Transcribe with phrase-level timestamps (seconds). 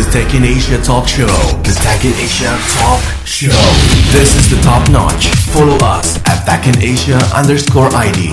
[0.00, 1.28] the Tech in Asia Talk Show.
[1.60, 3.52] The Tech in Asia Talk Show.
[4.16, 5.28] This is the top notch.
[5.52, 8.32] Follow us at Tech in Asia underscore ID.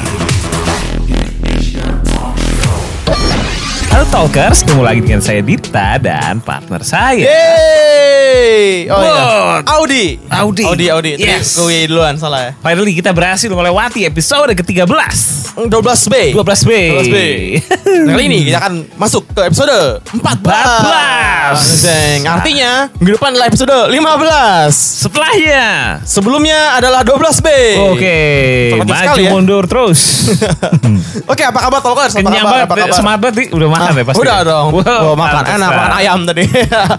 [3.92, 7.20] Halo Talkers, ketemu lagi dengan saya Dita dan partner saya.
[7.20, 8.88] Yeay!
[8.88, 9.12] Oh iya.
[9.60, 9.64] What?
[9.68, 10.06] Audi.
[10.32, 10.64] Audi.
[10.64, 11.12] Audi, Audi.
[11.20, 11.60] Tadi Yes.
[11.60, 12.52] gue duluan salah ya.
[12.64, 15.37] Finally kita berhasil melewati episode ke-13.
[15.58, 16.38] 12B.
[16.38, 16.72] 12B.
[16.94, 17.18] 12B.
[17.98, 19.74] Nah, kali ini kita akan masuk ke episode
[20.06, 20.22] 14.
[20.22, 21.82] 14.
[21.82, 22.22] Zeng.
[22.24, 25.02] Artinya minggu depan adalah episode 15.
[25.02, 25.66] Setelahnya.
[26.04, 27.48] Sebelumnya adalah 12B.
[27.90, 28.18] Oke,
[28.70, 29.32] Cepat maju ya.
[29.32, 30.30] mundur terus.
[31.32, 32.14] Oke, apa kabar Tolkers?
[32.14, 32.94] Kenyang banget, Apa kabar?
[32.94, 33.48] semangat banget nih.
[33.50, 34.20] Udah makan Ah, ya pasti.
[34.22, 34.68] Udah dong.
[34.78, 36.44] Wow, oh, makan enak, makan ayam tadi.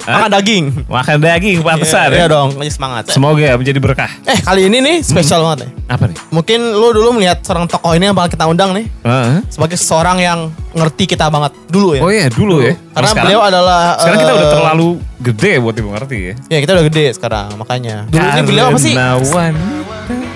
[0.02, 0.64] makan daging.
[0.88, 2.26] Makan daging, pantesan Iya ya.
[2.26, 3.02] dong, ini semangat.
[3.08, 4.10] Semoga menjadi berkah.
[4.24, 5.70] Eh, kali ini nih spesial banget nih.
[5.86, 6.16] Apa nih?
[6.30, 9.44] Mungkin lu dulu melihat seorang tokoh ini yang bakal kita undang nih Heeh.
[9.46, 10.38] sebagai seseorang yang
[10.72, 12.00] ngerti kita banget dulu ya.
[12.00, 12.74] Oh iya, dulu ya.
[12.92, 14.88] Karena Sekarang- beliau adalah Sekarang kita eh, udah terlalu
[15.18, 16.34] gede buat ibu ngerti ya.
[16.48, 18.04] Ya kita udah gede sekarang makanya.
[18.06, 18.94] Dulu ini beliau apa sih?
[18.94, 19.86] Karena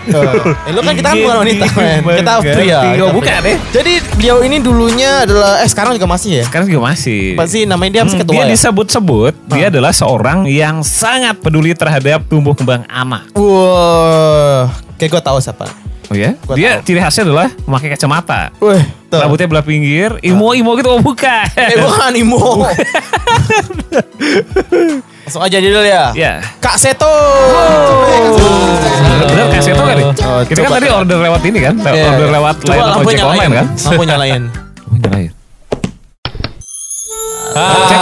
[0.02, 2.02] Eh, lu kan kita kan bukan wanita men.
[2.18, 2.78] Kita pria.
[2.98, 3.54] Oh, Kita bukan pria.
[3.54, 3.56] ya?
[3.70, 6.44] Jadi beliau ini dulunya adalah eh sekarang juga masih ya.
[6.44, 7.38] Sekarang juga masih.
[7.38, 8.50] Apa sih namanya dia masih Hmm, ketua dia ya?
[8.50, 13.30] disebut-sebut dia adalah seorang yang sangat peduli terhadap tumbuh kembang anak.
[13.32, 14.66] Wah,
[14.98, 15.70] kayak gue tahu siapa.
[16.12, 16.36] Oh ya?
[16.44, 16.84] Gua dia tahu.
[16.84, 18.52] ciri khasnya adalah memakai kacamata.
[18.60, 19.16] Wih, tuh.
[19.16, 21.48] Rambutnya belah pinggir, imo-imo gitu oh bukan.
[21.56, 22.68] Eh bukan Imo.
[25.24, 26.12] Langsung aja dulu ya.
[26.12, 26.44] ya.
[26.60, 27.08] Kak Seto.
[29.24, 30.06] Bener kasih itu kan nih?
[30.28, 31.74] Oh, Kita kan tadi order lewat ini kan?
[31.80, 32.04] Iya.
[32.12, 33.66] Order lewat layanan lampu ojek online kan?
[33.72, 34.42] Lampu nyalain.
[34.92, 35.32] Oh, nyalain.
[37.88, 38.00] Cek.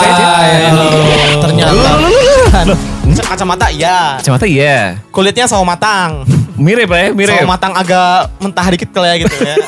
[1.39, 2.90] Ternyata.
[3.19, 4.19] Kacamata iya.
[4.21, 4.99] Kacamata iya.
[5.11, 6.23] Kulitnya sawo matang.
[6.55, 7.35] Mirip ya, mirip.
[7.41, 9.57] Sawo matang agak mentah dikit kali ya gitu ya.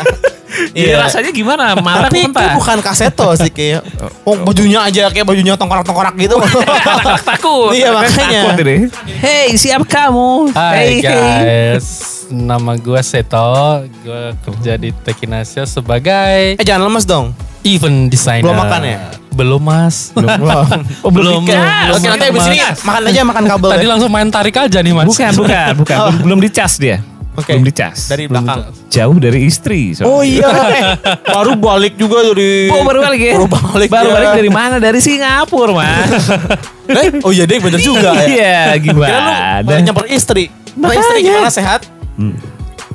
[0.77, 1.01] Iya.
[1.01, 1.73] rasanya gimana?
[1.81, 2.45] Matang Tapi mentah.
[2.45, 3.81] itu bukan kaseto sih kayak.
[4.21, 6.37] Oh, bajunya aja kayak bajunya tongkorak-tongkorak gitu.
[6.45, 7.73] Anak-anak takut.
[7.73, 8.53] Iya, makanya.
[8.53, 8.77] Takut ini.
[9.17, 10.53] Hey, siapa kamu?
[10.53, 11.87] Hai hey, guys,
[12.29, 17.33] nama gue Seto, gue kerja di Tekinasia sebagai eh jangan lemes dong.
[17.65, 18.45] event designer.
[18.45, 18.99] Belum makan ya?
[19.33, 20.13] Belum mas.
[20.15, 20.29] Belum.
[21.05, 21.99] Oh, belum Belum, dikas.
[21.99, 23.71] Oke nanti abis ini makan aja makan kabel.
[23.75, 23.91] Tadi ya.
[23.91, 25.09] langsung main tarik aja nih mas.
[25.11, 25.97] Bukan, bukan, bukan.
[25.99, 26.07] Oh.
[26.09, 27.03] Belum, belum dicas dia.
[27.33, 27.57] Oke.
[27.57, 27.99] Belum dicas.
[28.13, 28.77] Dari Belum belakang.
[28.93, 29.97] Jauh dari istri.
[29.97, 30.13] soalnya.
[30.13, 30.49] Oh iya.
[31.37, 32.69] Baru balik juga dari.
[32.69, 33.33] Oh, baru balik ya?
[33.41, 33.89] Baru balik.
[33.89, 34.15] Baru ya.
[34.21, 34.77] balik dari mana?
[34.77, 36.29] Dari Singapura, Mas.
[36.93, 38.27] Eh, oh iya deh bener juga ya.
[38.29, 39.81] Iya, Kira lu gimana?
[39.81, 40.53] nyamper istri.
[40.77, 41.89] Nah, istri gimana sehat?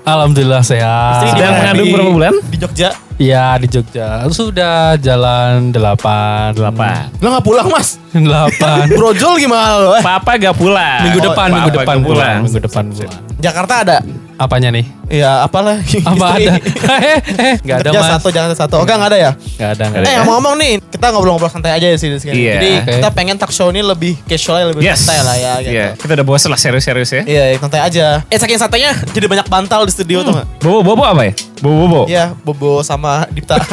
[0.05, 1.33] Alhamdulillah sehat.
[1.33, 1.55] Istri mana?
[1.57, 2.33] mengandung Di- berapa bulan?
[2.45, 2.89] Di Jogja.
[3.17, 4.21] Iya di Jogja.
[4.29, 6.53] Sudah jalan delapan.
[6.53, 7.09] Delapan.
[7.17, 7.97] Lo gak pulang mas?
[8.13, 8.85] Delapan.
[8.87, 9.91] Brojol gimana lo?
[9.97, 11.01] Eh, Papa gak pulang.
[11.01, 12.37] minggu depan, minggu Papa depan gak pulang.
[12.45, 13.21] Minggu depan pulang.
[13.37, 13.97] Jakarta ada?
[14.37, 14.85] Apanya nih?
[15.09, 15.81] Iya apalah.
[15.81, 16.45] Apa Istri.
[16.45, 16.53] ada?
[17.09, 18.05] eh, eh, nggak ada mas.
[18.13, 18.75] satu, Jakarta satu.
[18.77, 19.31] Oke nggak ada ya?
[19.33, 19.83] Nggak ada.
[19.89, 20.17] nggak Ada Eh ya?
[20.21, 22.21] ngomong-ngomong nih, kita ngobrol-ngobrol santai aja di sini.
[22.21, 22.37] sini.
[22.37, 22.53] Iya.
[22.53, 22.91] Jadi Oke.
[23.01, 25.01] kita pengen talk show ini lebih casual, lebih Yes.
[25.01, 25.53] santai lah ya.
[25.57, 25.73] Gitu.
[25.73, 27.21] Iya, kita udah bosan lah serius-serius ya.
[27.25, 28.05] Iya, santai aja.
[28.29, 30.47] Eh saking santainya jadi banyak bantal di studio tuh nggak?
[30.61, 31.33] Bobo, bobo apa ya?
[31.57, 32.01] Bobo, bobo.
[32.05, 33.57] Iya, Bobo sama Dipta.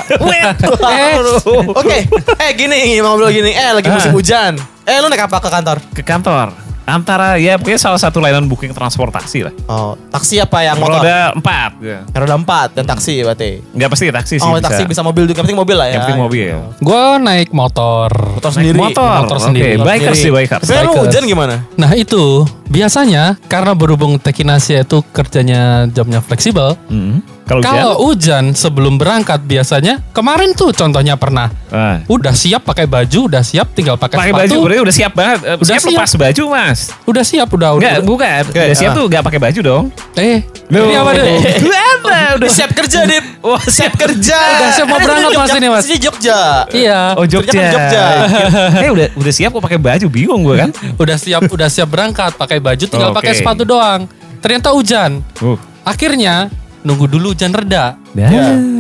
[1.75, 1.99] Oke,
[2.39, 3.51] eh gini ngobrol gini.
[3.51, 4.15] Eh lagi musim Ah.
[4.15, 4.53] hujan.
[4.83, 5.77] Eh lu naik apa ke kantor?
[5.93, 6.49] Ke kantor.
[6.85, 9.57] Antara ya pokoknya salah satu layanan booking transportasi lah.
[9.65, 11.01] Oh, taksi apa yang motor?
[11.01, 11.71] Roda empat.
[11.81, 12.05] Ya.
[12.07, 13.65] Roda empat dan taksi berarti.
[13.73, 15.97] Nggak pasti taksi sih Oh, taksi bisa mobil juga, yang penting mobil lah ya.
[15.97, 16.53] Yang penting mobil.
[16.79, 18.13] Gue naik motor.
[18.13, 18.77] Motor Naik sendiri.
[18.77, 19.17] motor.
[19.19, 19.73] Motor Oke, sendiri.
[19.81, 20.65] bikers sih bikers.
[20.69, 21.55] Tapi lu hujan gimana?
[21.75, 26.77] Nah itu biasanya karena berhubung Tekinasia itu kerjanya jamnya fleksibel.
[26.93, 27.25] Hmm.
[27.45, 27.77] Kalau hujan?
[27.77, 32.01] Kalau hujan sebelum berangkat biasanya kemarin tuh contohnya pernah Ah.
[32.07, 34.41] udah siap pakai baju, udah siap tinggal pakai Pakai sepatu.
[34.41, 35.39] baju, berarti udah siap banget.
[35.43, 35.93] Eh, Udah siap, siap.
[35.93, 36.79] lepas baju mas.
[37.05, 37.91] Udah siap udah udah.
[37.99, 38.43] Enggak, bukan.
[38.49, 38.97] Udah siap ah.
[38.97, 39.85] tuh nggak pakai baju dong.
[40.17, 41.37] Eh, ini apa deh?
[41.61, 42.19] Gimana?
[42.35, 43.25] Udah siap kerja, Dip.
[43.45, 44.39] Wah, Siap kerja.
[44.41, 45.83] Udah siap mau berangkat mas ini, Mas.
[45.85, 46.41] Sini Jogja.
[46.73, 47.01] Iya.
[47.15, 47.53] Oh Jogja.
[47.53, 48.05] Kerja kan Jogja.
[48.87, 50.71] eh udah udah siap kok pakai baju bingung gue kan.
[51.03, 53.19] Udah siap udah siap berangkat pakai baju tinggal Oke.
[53.21, 54.09] pakai sepatu doang.
[54.41, 55.21] Ternyata hujan.
[55.39, 55.59] Uh.
[55.85, 56.49] Akhirnya
[56.85, 58.29] nunggu dulu hujan reda Ya.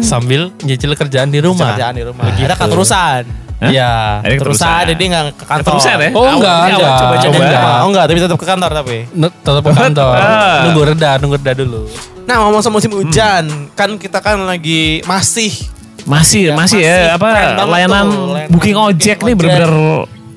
[0.01, 1.73] sambil nyicil kerjaan di rumah.
[1.73, 2.25] Kerjaan di rumah.
[2.29, 2.45] Begitu.
[2.45, 3.23] Ada kantorusan.
[3.55, 3.71] Hah?
[3.71, 3.93] Iya.
[4.21, 5.73] Ada Terusan, jadi nggak ke kantor.
[5.73, 6.11] Keterusan ya?
[6.13, 6.97] Oh, enggak, enggak.
[7.01, 7.35] Coba-coba.
[7.39, 7.63] Enggak.
[7.65, 8.97] Oh enggak, tapi tetap ke kantor tapi.
[9.11, 10.15] N- tetap ke kantor.
[10.21, 10.59] Ah.
[10.69, 11.83] nunggu reda, nunggu reda dulu.
[12.25, 15.53] Nah ngomong sama musim hujan, kan kita kan lagi masih
[16.05, 18.07] Masih, Ya, masih, masih ya apa layanan tuh, layanan
[18.53, 19.37] booking ojek nih ojek.
[19.41, 19.73] bener-bener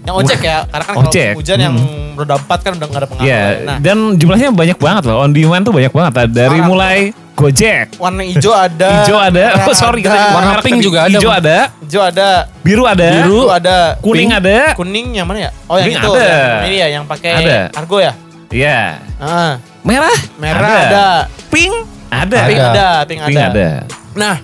[0.01, 1.27] yang ojek ya, karena kan Ojek.
[1.27, 2.15] kalau hujan yang Hmm.
[2.15, 3.27] roda empat kan udah nggak ada pengaruh.
[3.27, 5.19] Ya, Nah, dan jumlahnya banyak banget loh.
[5.19, 6.11] On demand tuh banyak banget.
[6.29, 6.97] Dari mulai
[7.37, 11.29] Gojek, warna hijau ada, hijau ada, oh sorry kita ada, Warna pink juga ada, Hijau
[11.29, 12.29] ada, hijau ada,
[12.65, 14.57] biru ada, biru ada, kuning pink, ada.
[14.73, 15.51] kuning yang mana ya?
[15.69, 16.25] Oh yang Kuning itu, ada.
[16.25, 17.59] yang ini ya, yang pakai Ada.
[17.77, 18.17] argo ya?
[18.49, 18.81] Iya.
[19.21, 21.07] Ah, Merah, merah ada,
[21.53, 21.73] Pink
[22.09, 22.37] ada.
[22.41, 22.65] pink Ada.
[22.73, 23.53] ada, pink Pink ada.
[23.53, 23.69] ada.
[24.17, 24.35] Nah,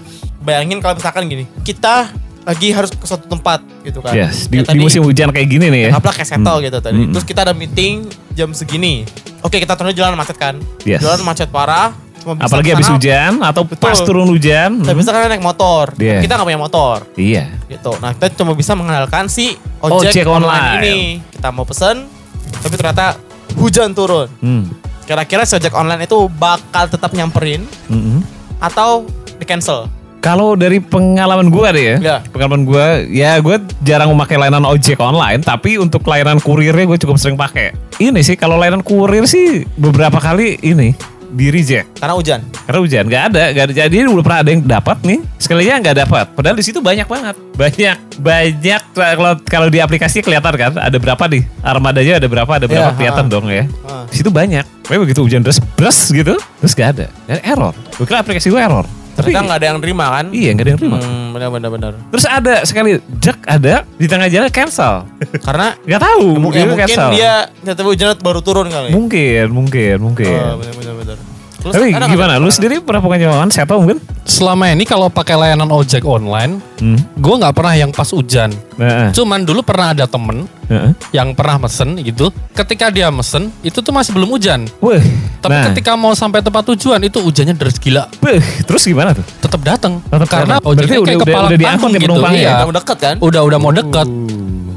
[0.46, 2.13] bayangin kalau misalkan gini, kita
[2.46, 4.13] lagi harus ke suatu tempat gitu kan.
[4.13, 5.98] Yes, di, Ya, di tadi- musim hujan kayak gini nih ya.
[5.98, 7.01] Kayak settle gitu tadi.
[7.01, 7.12] Hmm.
[7.16, 8.06] Terus kita ada meeting
[8.38, 9.07] jam segini.
[9.42, 10.62] Oke kita turun jalan macet kan.
[10.86, 11.01] Yes.
[11.01, 11.96] Jalan macet parah.
[12.24, 14.08] Cuma bisa Apalagi habis hujan atau pas Betul.
[14.08, 14.80] turun hujan.
[14.80, 15.92] Kita bisa kan naik motor.
[16.00, 16.24] Iya.
[16.24, 16.98] Kita nggak punya motor.
[17.14, 17.44] Iya.
[17.68, 17.92] Gitu.
[18.00, 20.48] Nah kita cuma bisa mengandalkan si Ojek ojek, online.
[20.48, 20.80] online.
[20.80, 20.98] ini.
[21.30, 22.08] Kita mau pesen,
[22.56, 23.20] tapi ternyata
[23.60, 24.31] hujan turun.
[24.40, 24.72] Hmm.
[25.04, 28.24] Kira-kira si ojek online itu bakal tetap nyamperin Mm-mm.
[28.58, 29.04] atau
[29.36, 29.92] di cancel?
[30.24, 32.18] Kalau dari pengalaman gua deh ya, Ya.
[32.24, 37.20] pengalaman gua, ya gue jarang memakai layanan ojek online, tapi untuk layanan kurirnya gue cukup
[37.20, 37.75] sering pakai.
[38.00, 40.96] Ini sih kalau layanan kurir sih beberapa kali ini
[41.33, 42.39] di reject Karena hujan.
[42.63, 43.74] karena hujan nggak ada, nggak ada.
[43.74, 46.25] Jadi udah pernah ada yang dapat nih, sekalinya nggak dapat.
[46.31, 48.81] Padahal di situ banyak banget, banyak, banyak.
[48.94, 52.95] Kalau kalau di aplikasi kelihatan kan, ada berapa nih armadanya, ada berapa, ada berapa Ya,
[52.95, 53.31] kelihatan ha.
[53.33, 53.65] dong ya.
[53.83, 54.06] Ha.
[54.07, 54.63] Di situ banyak.
[54.83, 57.74] Tapi begitu hujan deras, beras gitu, terus nggak ada, Dan error.
[57.97, 58.86] Gue kira aplikasi gue error.
[59.13, 60.25] Tapi Ternyata nggak ada yang terima kan?
[60.33, 60.98] iya nggak ada yang terima.
[60.98, 61.92] Hmm, benar benar benar.
[62.10, 65.06] Terus ada sekali Jack ada di tengah jalan cancel.
[65.45, 66.25] Karena Gak tahu.
[66.33, 67.10] ya, mungkin cancel.
[67.13, 68.89] dia tiba-tiba hujan baru turun kali.
[68.89, 70.33] Mungkin, mungkin, mungkin.
[70.33, 71.18] Oh, benar benar benar.
[71.63, 72.36] Terus Tapi ada gimana?
[72.36, 74.04] Lu sendiri pernah pengalaman siapa mungkin?
[74.21, 77.00] Selama ini kalau pakai layanan ojek online, Hmm.
[77.15, 78.51] gue nggak pernah yang pas hujan.
[78.75, 80.92] Nah, Cuman dulu pernah ada temen Heeh.
[81.12, 82.36] yang pernah mesen gitu.
[82.51, 84.68] Ketika dia mesen, itu tuh masih belum hujan.
[84.77, 85.00] Wih.
[85.39, 85.71] Tapi nah.
[85.71, 88.12] ketika mau sampai tempat tujuan itu hujannya deras gila.
[88.19, 89.24] Beuh, terus gimana tuh?
[89.39, 90.04] Tetap datang.
[90.27, 92.13] Karena ojeknya Berarti kayak udah- kepala udah diangkut panggung ya gitu.
[92.36, 92.51] Iya.
[92.51, 93.15] Udah mau deket kan?
[93.18, 94.07] Udah udah mau deket.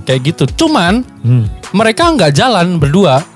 [0.07, 0.45] Kayak gitu.
[0.57, 1.45] Cuman Hmm.
[1.75, 3.27] mereka nggak jalan berdua.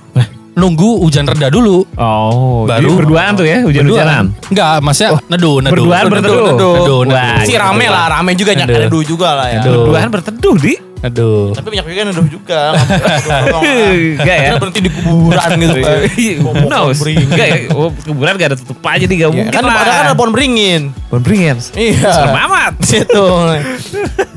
[0.60, 1.88] Nunggu hujan reda dulu.
[1.96, 4.24] Oh, Baru- jadi berduaan tuh ya, hujan-hujanan.
[4.52, 5.72] Enggak, maksudnya neduh, neduh.
[5.72, 6.44] berduaan berteduh.
[6.52, 7.16] Neduh, neduh.
[7.16, 9.60] Wah, Si rame lah, rame juga nyak neduh juga lah ya.
[9.64, 10.89] Berduaan berteduh di.
[11.00, 11.56] Neduh.
[11.56, 12.60] Tapi banyak juga neduh juga.
[12.76, 13.40] Nggak
[14.20, 14.50] Enggak ya?
[14.60, 15.96] berhenti di kuburan gitu kan.
[16.44, 16.98] Who knows?
[17.00, 19.76] Enggak ya, oh, kuburan gak ada tutup aja nih, gak Iya, mungkin kan lah.
[19.78, 20.92] ada kan ada pohon beringin.
[21.08, 21.56] Pohon beringin.
[21.72, 22.04] Iya.
[22.06, 22.72] Serem amat.
[22.90, 23.26] Gitu.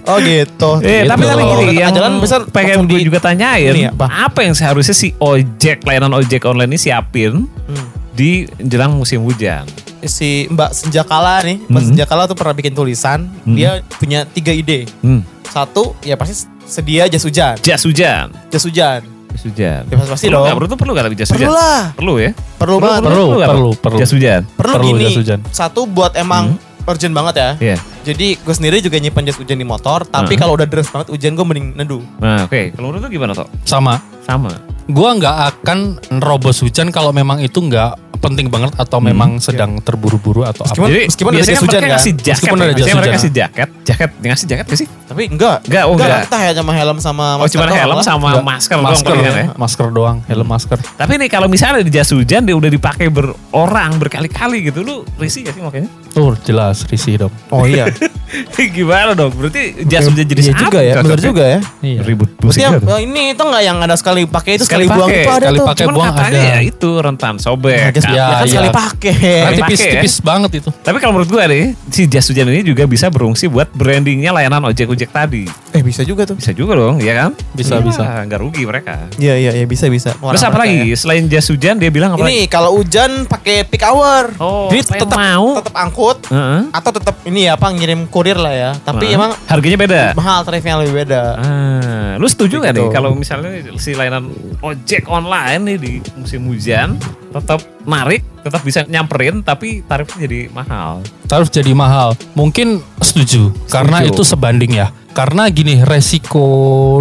[0.03, 0.69] Oh gitu.
[0.79, 1.09] Eh, Gitu.
[1.09, 4.39] tapi tapi Kalau gini, yang jalan bisa pengen gue juga tanyain, apa?
[4.39, 7.87] yang seharusnya si ojek, layanan ojek online ini siapin Hmm.
[8.11, 9.63] di jelang musim hujan?
[10.01, 11.89] Si Mbak Senjakala nih, Mbak Hmm.
[11.89, 13.31] Senjakala tuh pernah bikin tulisan.
[13.43, 14.83] Dia punya tiga ide.
[14.99, 15.23] Hmm.
[15.45, 17.55] Satu, ya pasti sedia jas hujan.
[17.59, 18.27] Jas hujan.
[18.49, 19.01] Jas hujan.
[19.33, 19.81] Jas hujan.
[19.83, 20.43] Ya pasti perlu dong.
[20.43, 20.55] nggak?
[20.55, 21.51] Perlu tuh perlu gak tapi jas Perlu hujan?
[21.51, 21.81] lah.
[21.93, 22.31] Perlu ya?
[22.55, 23.01] Perlu banget.
[23.01, 23.81] Perlu, perlu, Pak?
[23.81, 23.97] perlu.
[23.97, 24.41] Jas hujan.
[24.53, 25.03] Perlu, Perlu gini.
[25.03, 25.39] jas hujan.
[25.49, 26.43] Satu buat emang
[26.83, 27.49] urgent banget ya.
[27.57, 27.77] Iya.
[28.03, 30.03] Jadi gue sendiri juga nyimpan jas hujan di motor.
[30.03, 30.39] Tapi Heeh.
[30.39, 32.03] kalau udah deras banget hujan gue mending neduh.
[32.19, 32.75] Nah, oke.
[32.75, 33.47] Kalau menurut lu gimana, Tok?
[33.63, 33.97] Sama.
[34.23, 34.51] Sama.
[34.85, 35.79] Gua nggak akan
[36.11, 40.91] nerobos hujan kalau memang itu nggak penting banget atau memang sedang terburu-buru atau Meskipun- apa.
[40.93, 41.91] Jadi meskipun ada biasanya hujan mereka kan?
[41.93, 42.31] ngasih jaket.
[42.33, 42.63] Meskipun ada ya.
[42.63, 43.13] jas Biasanya mereka hujan.
[43.19, 43.69] ngasih jaket.
[43.83, 44.87] Jaket, ngasih jaket gak sih?
[45.03, 45.57] Tapi enggak.
[45.67, 46.19] Enggak, oh enggak.
[46.23, 48.05] Entah ya sama helm sama Oh, cuma doang helm lah.
[48.05, 49.45] sama Nggak, masker, doang masker, palingan ya.
[49.53, 50.77] masker doang, helm masker.
[50.95, 55.43] Tapi nih kalau misalnya di jas hujan dia udah dipakai berorang berkali-kali gitu, lu risih
[55.43, 55.91] gak sih makanya?
[56.09, 57.33] Tuh jelas risih dong.
[57.49, 57.91] Oh iya.
[58.55, 59.33] Gimana dong?
[59.33, 61.59] Berarti jas hujan jadi Iya juga ya, benar juga ya.
[61.81, 61.99] Iya.
[62.01, 62.87] Ribut Berarti pusing yang, gitu.
[62.87, 65.57] oh, ini itu enggak yang ada sekali pakai itu sekali, Sekali buang itu ada sekali
[65.57, 65.65] tuh.
[65.65, 65.81] pakai.
[65.81, 66.49] Cuman buang katanya ada.
[66.49, 67.75] ya itu rentan sobek.
[67.75, 68.11] Nah, jas- Kan.
[68.11, 68.51] Ya, ya kan iya.
[68.51, 69.13] sekali pakai.
[69.13, 69.59] Nah, Pakai ya?
[69.59, 70.69] tipis-tipis banget itu.
[70.75, 74.61] Tapi kalau menurut gue nih, si jas hujan ini juga bisa berfungsi buat brandingnya layanan
[74.65, 75.43] ojek-ojek tadi.
[75.69, 76.35] Eh bisa juga tuh.
[76.35, 77.31] Bisa juga dong, ya kan?
[77.51, 78.03] Bisa, Iya, bisa.
[78.23, 78.93] Nggak rugi mereka.
[79.15, 80.13] Iya iya iya bisa bisa.
[80.13, 80.77] Terus apa lagi?
[80.85, 84.29] kayak- Selain jas hujan dia bilang apa Ini kalau hujan pakai peak hour.
[84.37, 85.57] Oh, Jadi tetap mau?
[85.57, 86.31] tetap angkut lagi?
[86.33, 86.61] Heeh.
[86.73, 88.71] atau tetap ini ya apa ngirim kurir lah ya.
[88.77, 89.15] Tapi Heeh.
[89.15, 90.01] emang harganya beda.
[90.13, 91.21] mahal tarifnya lebih beda.
[91.35, 92.91] Ah, lu setuju gak nih gitu.
[92.91, 94.27] kalau misalnya si layanan
[94.59, 96.99] ojek online nih di musim hujan
[97.33, 101.01] tetap narik, tetap bisa nyamperin tapi tarifnya jadi mahal.
[101.25, 102.13] Tarif jadi mahal.
[102.37, 104.93] Mungkin setuju, karena itu sebanding ya.
[105.13, 106.45] Karena gini, resiko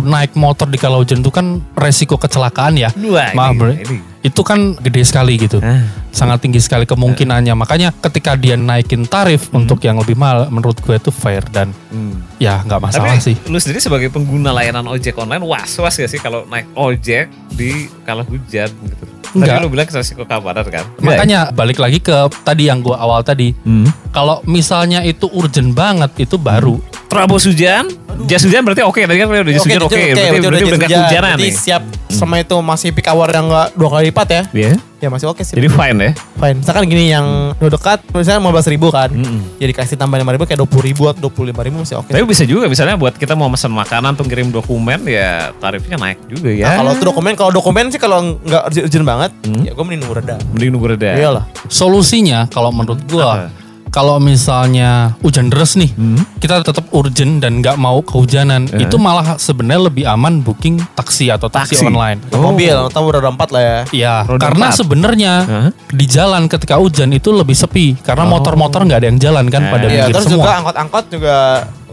[0.04, 2.92] naik motor di kala hujan itu kan resiko kecelakaan ya.
[2.92, 3.70] Wah, Maaf, ini- bro.
[3.72, 3.98] ini.
[4.22, 5.58] Itu kan gede sekali gitu.
[5.58, 5.82] Ah.
[6.08, 7.52] Sangat tinggi sekali kemungkinannya.
[7.52, 12.22] Makanya ketika dia naikin tarif untuk yang lebih mahal, menurut gue itu fair dan Hmm.
[12.38, 13.36] ya nggak masalah Tapi sih.
[13.44, 18.22] lu sendiri sebagai pengguna layanan ojek online was-was gak sih kalau naik ojek di kala
[18.22, 19.04] hujan gitu?
[19.32, 19.58] Enggak.
[19.58, 20.84] Tadi lu bilang resiko keamanan kan?
[20.98, 22.12] Makanya balik lagi ke
[22.42, 23.52] tadi yang gue awal tadi.
[23.58, 23.88] Hmm.
[24.08, 26.76] Kalau misalnya itu urgent banget, itu baru.
[27.08, 27.88] Terabos hujan,
[28.24, 30.80] jas hujan berarti oke tadi kan udah jas hujan oke, berarti, berarti udah jas gak
[30.86, 31.00] hujan.
[31.02, 31.52] hujanan Berarti nih.
[31.54, 34.42] siap sama itu masih peak hour yang enggak dua kali lipat ya.
[34.52, 34.72] Iya.
[35.02, 35.58] Ya masih oke sih.
[35.58, 36.10] Jadi fine ya.
[36.38, 36.62] fine.
[36.62, 39.10] Misalkan gini yang udah dekat misalnya 15 ribu kan.
[39.10, 39.58] Mm-mm.
[39.58, 42.14] Jadi kasih tambah 5 ribu kayak 20 ribu atau 25 ribu masih oke.
[42.14, 46.22] Tapi bisa juga misalnya buat kita mau pesan makanan tuh ngirim dokumen ya tarifnya naik
[46.30, 46.70] juga ya.
[46.70, 49.62] Nah, kalau itu dokumen, kalau dokumen sih kalau nggak urgent, urgent banget, Hmm.
[49.66, 50.36] ya gue mending nunggu reda.
[50.54, 51.10] Mending nunggu reda.
[51.18, 51.44] Iyalah.
[51.66, 53.50] Solusinya kalau menurut Apa?
[53.92, 56.24] Kalau misalnya hujan deras nih, Hmm.
[56.40, 58.82] kita tetap urgent dan nggak mau kehujanan, Eh.
[58.82, 61.86] itu malah sebenarnya lebih aman booking taksi atau taksi, Taksi.
[61.86, 62.24] online.
[62.32, 62.40] Oh.
[62.42, 63.78] Mobil, atau roda 4 lah ya.
[63.92, 64.80] Iya, karena empat.
[64.80, 65.68] sebenarnya Hah?
[65.86, 68.32] di jalan ketika hujan itu lebih sepi karena Oh.
[68.32, 69.70] motor-motor nggak ada yang jalan kan Eh.
[69.70, 70.36] pada Iya, minggir terus semua.
[70.40, 71.36] juga angkot-angkot juga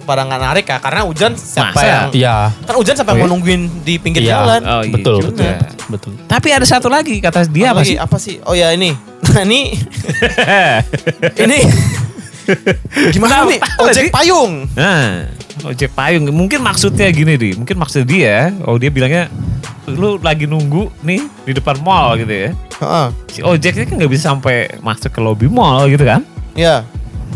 [0.09, 1.85] pada nggak narik ya karena hujan siapa Masa?
[1.85, 2.37] yang Iya.
[2.59, 3.23] kan hujan siapa Oh, yang iya?
[3.23, 4.31] mau nungguin di pinggir Iya.
[4.33, 5.29] jalan Oh, iya betul, juga.
[5.29, 5.53] betul.
[5.89, 6.11] Betul.
[6.25, 7.93] Tapi ada satu lagi kata dia apa lagi?
[7.93, 7.97] sih?
[7.97, 8.89] apa sih oh ya ini
[9.29, 9.61] nah ini
[11.45, 11.59] ini
[13.13, 15.29] gimana nih ojek payung Nah,
[15.63, 16.25] ojek payung.
[16.27, 19.29] Mungkin maksudnya gini di, mungkin maksud dia, oh dia bilangnya
[19.85, 22.49] lu lagi nunggu nih di depan mall gitu ya.
[22.79, 23.07] Heeh.
[23.27, 26.25] Si ojeknya kan nggak bisa sampai masuk ke lobby mall gitu kan.
[26.53, 26.81] ya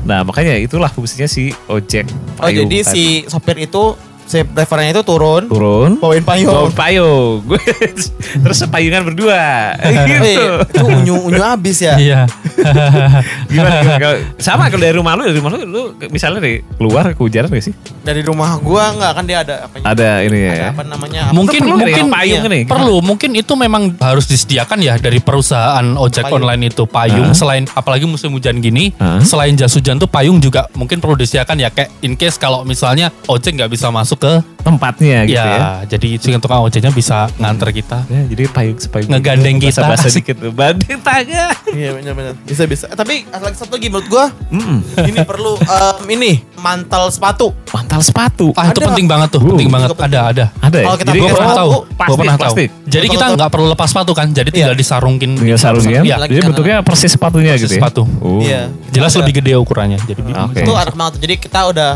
[0.03, 2.09] Nah makanya itulah fungsinya si ojek
[2.41, 2.91] oh jadi tadi.
[2.91, 3.95] si sopir itu
[4.33, 5.45] si drivernya itu turun.
[5.45, 6.01] Turun.
[6.01, 6.49] Bawain payung.
[6.49, 7.45] Bawa payung.
[7.45, 7.61] Gue
[8.43, 9.45] terus sepayungan berdua.
[9.83, 10.31] Eh, gitu.
[10.63, 11.99] itu unyu unyu abis ya.
[11.99, 12.21] Iya.
[13.51, 14.07] gimana, gimana
[14.39, 17.73] sama kalau dari rumah lu dari rumah lu lu misalnya nih keluar kehujanan gak sih?
[18.01, 20.67] Dari rumah gua nggak kan dia ada apanya ada ini ya, ada ya?
[20.71, 21.21] apa namanya?
[21.35, 22.53] Mungkin perlu mungkin ya payung iya.
[22.55, 26.37] nih perlu mungkin itu memang harus disediakan ya dari perusahaan ojek Payung.
[26.41, 26.83] online itu.
[26.87, 27.37] Payung Hah?
[27.37, 29.19] selain apalagi musim hujan gini Hah?
[29.21, 31.69] selain jas hujan tuh payung juga mungkin perlu disediakan ya.
[31.69, 36.15] Kayak in case kalau misalnya ojek nggak bisa masuk ke tempatnya gitu ya, ya, jadi
[36.15, 38.07] si tukang ojeknya bisa nganter kita.
[38.07, 39.83] Ya, jadi payung sepayung Ngegandeng kita.
[39.83, 40.55] bahasa dikit tuh.
[40.55, 42.39] Banding tangan iya benar-benar.
[42.47, 42.87] Bisa bisa.
[42.87, 44.31] Eh, tapi ada lagi satu lagi menurut gua.
[44.47, 44.79] Mm-mm.
[45.03, 47.51] ini perlu em, ini mantel sepatu.
[47.75, 48.55] Mantal sepatu?
[48.55, 49.91] Ah itu penting banget tuh Uh, penting banget.
[49.91, 50.45] Juga ada ada.
[50.63, 50.85] Ada ya?
[50.87, 51.69] Kalau kita jadi gue pakai pernah tahu.
[51.83, 52.55] plastik, gue pernah tahu.
[52.87, 54.27] Jadi kita nggak perlu lepas sepatu kan?
[54.31, 55.31] Jadi tinggal disarungin.
[55.35, 56.15] Tinggal sarungnya Iya.
[56.23, 57.79] Jadi bentuknya persis sepatunya Persis gitu ya?
[57.83, 58.01] sepatu.
[58.23, 58.39] oh.
[58.39, 58.71] Iya.
[58.95, 59.19] jelas Ada.
[59.27, 59.99] lebih gede ukurannya.
[60.07, 60.63] Jadi Oke.
[60.63, 61.91] itu anak banget jadi kita udah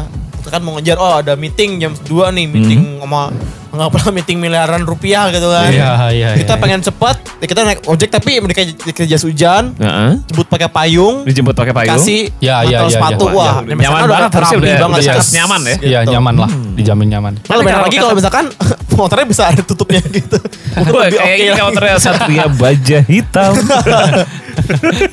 [0.49, 3.31] kan mau ngejar oh ada meeting jam 2 nih meeting sama
[3.77, 6.59] nggak pernah meeting miliaran rupiah gitu kan Iya, iya, kita iya.
[6.59, 8.65] pengen cepet ya kita naik ojek tapi mereka
[8.99, 10.11] jas hujan Heeh.
[10.23, 13.33] jemput pakai payung dijemput pakai payung kasih Ya, ya, ya, sepatu ya.
[13.33, 15.23] wah Ya, nyaman banget, harusnya udah- banget udah ya.
[15.35, 15.75] nyaman ya.
[15.77, 16.11] Iya Gitu.
[16.13, 17.33] nyaman lah, dijamin nyaman.
[17.39, 18.45] Benar kalau lagi kalau misalkan
[18.97, 20.37] motornya bisa ada tutupnya gitu.
[20.73, 21.59] Mungkin Wah, lebih kayak oke ini lagi.
[21.59, 23.51] kalau ternyata satria baja hitam.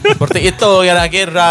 [0.06, 1.50] Seperti itu kira-kira.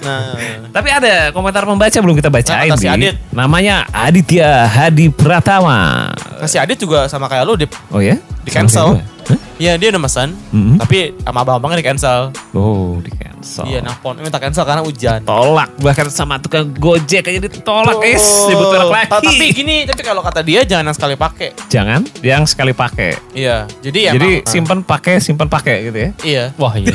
[0.00, 0.34] Nah,
[0.70, 2.86] Tapi ada komentar pembaca belum kita bacain Nah, si.
[2.86, 3.14] Adit.
[3.30, 6.10] Namanya Aditya Hadi Pratama.
[6.44, 8.14] Kasih Adit juga sama kayak lu di Oh ya?
[8.44, 9.00] Di cancel.
[9.24, 9.38] Hah?
[9.54, 10.76] Iya dia udah pesan, Mhm.
[10.76, 12.28] tapi sama abang-abangnya di cancel.
[12.52, 13.64] Oh, di cancel.
[13.64, 15.22] Iya, nelfon minta cancel karena hujan.
[15.22, 18.18] Tolak bahkan sama tukang Gojek aja ditolak guys.
[18.20, 19.08] Sebut merek lagi.
[19.08, 21.48] Ta- Tapi gini, tapi kalau kata dia jangan yang sekali pakai.
[21.68, 23.14] Jangan yang sekali pakai.
[23.32, 26.10] Iya, jadi ya Jadi simpan pakai, simpan pakai gitu ya.
[26.20, 26.44] Iya.
[26.56, 26.90] Wah iya.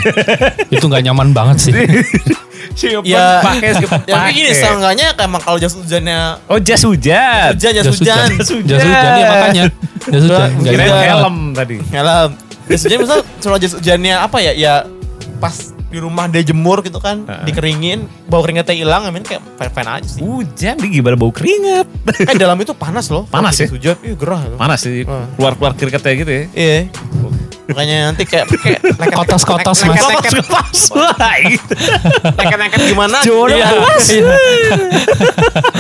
[0.69, 1.73] itu nggak nyaman banget sih.
[2.71, 7.51] Simpan Ya, pakai, ya tapi gini, seenggaknya kayak emang kalau jas hujannya Oh, jas hujan.
[7.51, 8.67] hujan, jas hujan, Jas hujan.
[8.69, 9.63] Jas hujan ya makanya.
[10.05, 10.49] Jas hujan.
[10.49, 11.05] Banget.
[11.05, 11.75] helm tadi.
[11.85, 12.29] helm.
[12.65, 14.51] Jas hujan misal soal jas hujannya apa ya?
[14.53, 14.73] Ya
[15.37, 15.55] pas
[15.89, 20.21] di rumah dia jemur gitu kan, dikeringin, bau keringetnya hilang, amin kayak fine-fine aja sih.
[20.21, 21.89] Hujan di gimana bau keringat.
[22.29, 23.25] Eh dalam itu panas loh.
[23.25, 23.65] Panas Kalau ya?
[23.65, 24.41] jas Hujan, iya gerah.
[24.45, 24.57] loh.
[24.57, 25.01] Mana sih
[25.33, 26.43] keluar-keluar keringetnya gitu ya.
[26.53, 26.79] Iya.
[27.69, 30.01] Makanya nanti kayak pakai Kotos-kotos, Mas.
[30.01, 31.61] leket- leket-
[32.33, 33.17] leket-leket gimana?
[33.21, 33.69] Jodoh, Iya.
[33.77, 34.05] Mas.
[34.09, 34.25] Iya.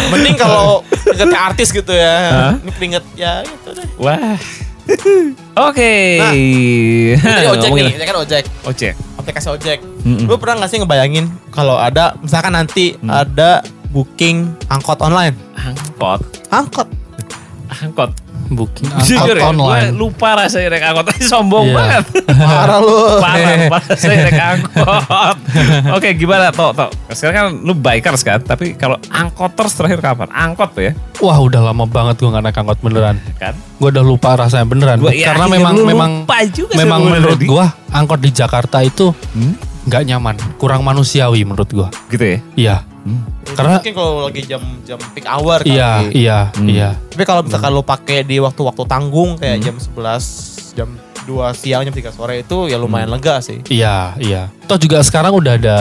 [0.09, 2.55] Mending kalau keringetnya artis gitu ya.
[2.55, 3.87] Ini keringet ya itu deh.
[3.97, 4.37] Wah.
[5.59, 5.93] Oke.
[6.17, 6.33] Nah,
[7.35, 8.43] Jadi ojek nih, saya kan ojek.
[8.63, 8.93] Ojek.
[9.15, 9.79] Aplikasi ojek.
[10.01, 10.25] Mm-mm.
[10.25, 13.11] Lu pernah gak sih ngebayangin kalau ada misalkan nanti Hmm.
[13.11, 15.35] ada booking angkot online?
[15.55, 16.21] Angkot.
[16.49, 16.87] Angkot.
[17.71, 18.09] Angkot.
[18.49, 19.93] Booking Jujur ya, online.
[19.93, 21.05] gue lupa rasanya naik angkot.
[21.31, 21.75] Sombong Iya.
[21.75, 22.03] banget.
[22.49, 22.95] Parah lu.
[23.19, 25.35] Parah, lupa rasanya naik angkot.
[25.93, 26.71] Oke, gimana Tok?
[26.73, 26.89] Tok.
[27.09, 30.27] Sekarang kan lu bikers kan, tapi kalau angkoters terakhir kapan?
[30.29, 33.15] Angkot tuh ya, Wah udah lama banget gue nggak naik angkot beneran.
[33.35, 33.53] kan?
[33.75, 34.97] Gue udah lupa rasanya beneran.
[34.97, 36.11] Gua yakin Karena memang memang
[36.73, 39.53] memang menurut gue angkot di Jakarta itu Hmm?
[39.89, 41.87] Nggak nyaman, kurang manusiawi menurut gue.
[42.07, 42.37] Gitu ya?
[42.55, 42.75] Iya.
[43.49, 45.73] Karena- mungkin kalau lagi jam jam peak hour kali.
[45.73, 46.69] Iya, iya, Hmm.
[46.69, 46.89] iya.
[46.93, 49.65] Tapi kalau misalkan lu pakai di waktu-waktu tanggung kayak Hmm.
[49.65, 50.23] jam 11,
[50.77, 50.89] jam
[51.25, 53.17] 2 siang, jam 3 sore itu ya lumayan Hmm.
[53.17, 53.65] lega sih.
[53.65, 54.41] Iya, iya.
[54.63, 55.77] Toh juga sekarang udah ada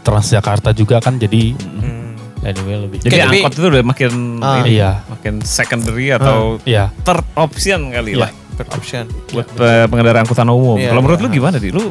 [0.00, 2.16] Transjakarta juga kan jadi Hmm.
[2.40, 2.98] anyway lebih.
[3.02, 4.64] Jadi tapi- angkot itu udah makin Ah.
[4.64, 4.90] ini, Iya.
[5.06, 6.88] makin secondary atau Iya.
[7.02, 8.22] third option kali Iya.
[8.24, 9.04] lah Third option.
[9.30, 10.76] buat eh, pengendara angkutan umum.
[10.76, 11.26] Iya, Kalau menurut iya.
[11.26, 11.68] lu gimana di?
[11.68, 11.84] Lu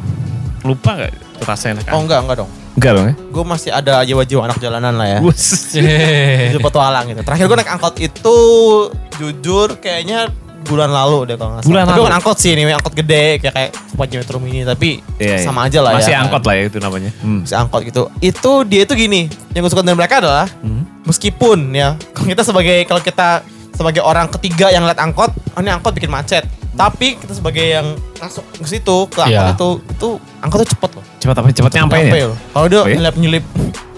[0.59, 2.51] lupa nggak rasanya naik Oh enggak, enggak dong.
[2.75, 3.15] Enggak dong ya?
[3.29, 5.19] Gue masih ada jiwa-jiwa anak jalanan lah ya.
[6.49, 7.21] Itu petualang gitu.
[7.21, 8.37] Terakhir gue naik angkot itu
[9.15, 11.71] jujur kayaknya bulan lalu deh kalau nggak salah.
[11.71, 12.01] Bulan tapi lalu?
[12.03, 15.37] bukan angkot sih, ini angkot gede kayak kayak Super Metro Mini tapi Iya, iya.
[15.41, 16.19] sama aja lah Masih ya.
[16.21, 17.11] angkot lah ya itu namanya.
[17.19, 17.39] Hmm.
[17.41, 18.01] Masih angkot gitu.
[18.19, 20.83] Itu dia itu gini, yang gue suka dari mereka adalah Hmm.
[21.03, 23.29] meskipun ya kalau kita sebagai kalau kita
[23.71, 26.43] sebagai orang ketiga yang lihat angkot, oh ini angkot bikin macet.
[26.69, 29.53] Tapi kita sebagai yang masuk ke situ ke angkot Iya.
[29.53, 30.09] itu itu
[30.39, 31.03] angkotnya cepet loh.
[31.19, 31.47] Cepat apa?
[31.49, 32.27] Cepat nyampe Nyampe ya?
[32.27, 32.37] loh.
[32.49, 32.95] Kalau dia Oh iya?
[32.95, 33.45] nyelip nyelip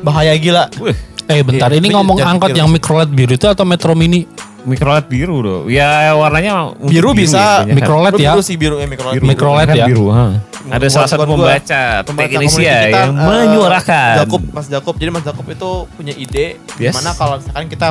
[0.02, 0.66] bahaya gila.
[0.78, 0.98] Wih,
[1.30, 4.28] Eh bentar, Iya, ini tapi ngomong jangan angkot yang microLED biru itu atau Metro Mini?
[4.62, 5.62] mikrolet biru loh.
[5.66, 7.66] Ya warnanya mungkin Biru bisa.
[7.66, 8.32] ya, LED ya.
[8.34, 9.16] Biru sih biru ya mikro LED.
[9.18, 9.88] Biru, Micro LED kan ya.
[9.90, 10.26] Biru, ha.
[10.70, 14.14] Ada salah satu pembaca Pembaca Teknisia kita, yang eh, menyuarakan.
[14.22, 14.96] Jakub, Mas Jakub.
[14.96, 16.94] Jadi Mas Jakub itu punya ide Yes.
[16.94, 17.88] gimana kalau misalkan kita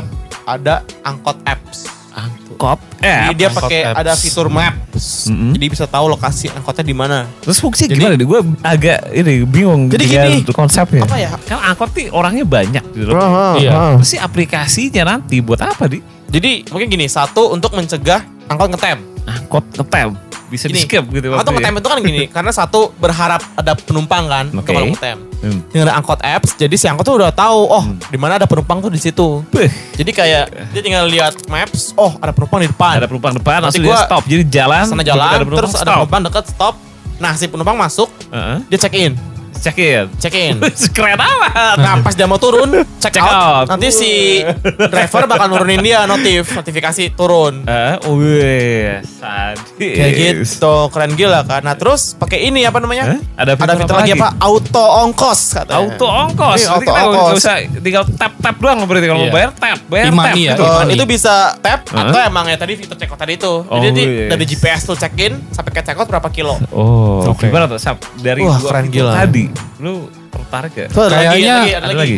[0.46, 1.90] ada angkot apps.
[2.20, 2.78] Angkot.
[3.00, 3.96] Eh, Jadi dia pakai apps.
[3.96, 5.04] ada fitur maps.
[5.26, 5.56] Mm-mm.
[5.56, 7.24] Jadi bisa tahu lokasi angkotnya di mana.
[7.40, 8.26] Terus fungsi Jadi- gimana nih?
[8.26, 11.02] Gue agak ini bingung Jadi dengan gini, konsepnya.
[11.02, 11.30] apa ya?
[11.42, 13.56] Kan angkot nih orangnya banyak di dalam.
[13.56, 13.96] Iya.
[13.96, 16.04] Terus sih aplikasinya nanti buat apa di?
[16.28, 18.98] Jadi mungkin gini, satu untuk mencegah angkot ngetem.
[19.24, 20.08] Angkot ngetem.
[20.50, 21.30] Bisa di Gini, skip gitu.
[21.30, 21.70] Atau waktunya.
[21.70, 24.66] ngetem itu kan gini, karena satu berharap ada penumpang kan, Oke.
[24.66, 25.18] kalau ngetem.
[25.40, 25.62] Hmm.
[25.70, 28.82] Dengan ada angkot apps, jadi si angkot tuh udah tahu, oh di mana ada penumpang
[28.82, 29.40] tuh di situ.
[29.48, 32.98] Beuh, Jadi kayak dia tinggal lihat maps, oh ada penumpang di depan.
[32.98, 34.22] ada penumpang depan Nanti langsung dia gua stop.
[34.26, 34.84] Jadi jalan.
[34.84, 35.96] sana jalan, ada terus ada stop.
[35.96, 36.74] penumpang deket stop.
[37.16, 38.58] Nah si penumpang masuk, Heeh.
[38.66, 39.12] dia check in,
[39.60, 40.04] Check in.
[40.16, 40.56] check in.
[40.94, 41.76] Keren amat.
[41.76, 43.28] Nah pas dia mau turun, check, Check out.
[43.28, 43.66] out.
[43.68, 47.64] Nanti si driver bakal nurunin dia notif, notifikasi turun.
[47.64, 49.60] Eh, wih, sadis.
[49.76, 51.60] Kayak gitu, keren gila kan.
[51.60, 53.14] Nah terus pakai ini apa namanya?
[53.14, 53.18] Hah?
[53.36, 54.28] Ada fitur ada fitur apa lagi apa?
[54.40, 55.76] Auto ongkos katanya.
[55.78, 56.58] Auto ongkos.
[56.58, 57.36] Berarti auto kita ongkos.
[57.36, 59.34] usah tinggal tap tap doang berarti kalau mau Iya.
[59.36, 60.64] bayar tap, bayar E-money tap ya, gitu.
[60.64, 60.92] Eh, money.
[60.94, 62.08] itu bisa tap Hah?
[62.08, 63.52] atau emang ya tadi fitur check out tadi itu.
[63.60, 64.26] Oh, Jadi nanti iya.
[64.30, 66.56] dari GPS tuh check in sampai ke check out berapa kilo.
[66.72, 67.46] Oh, Oke.
[67.46, 67.76] gimana tuh?
[68.16, 69.12] Dari Wah, keren gila.
[69.16, 69.94] tadi, lu
[70.28, 70.88] tertarik gak?
[70.90, 71.96] Tuh, ada lagi, Kayaknya ada lagi, ada lagi.
[71.96, 72.16] lagi.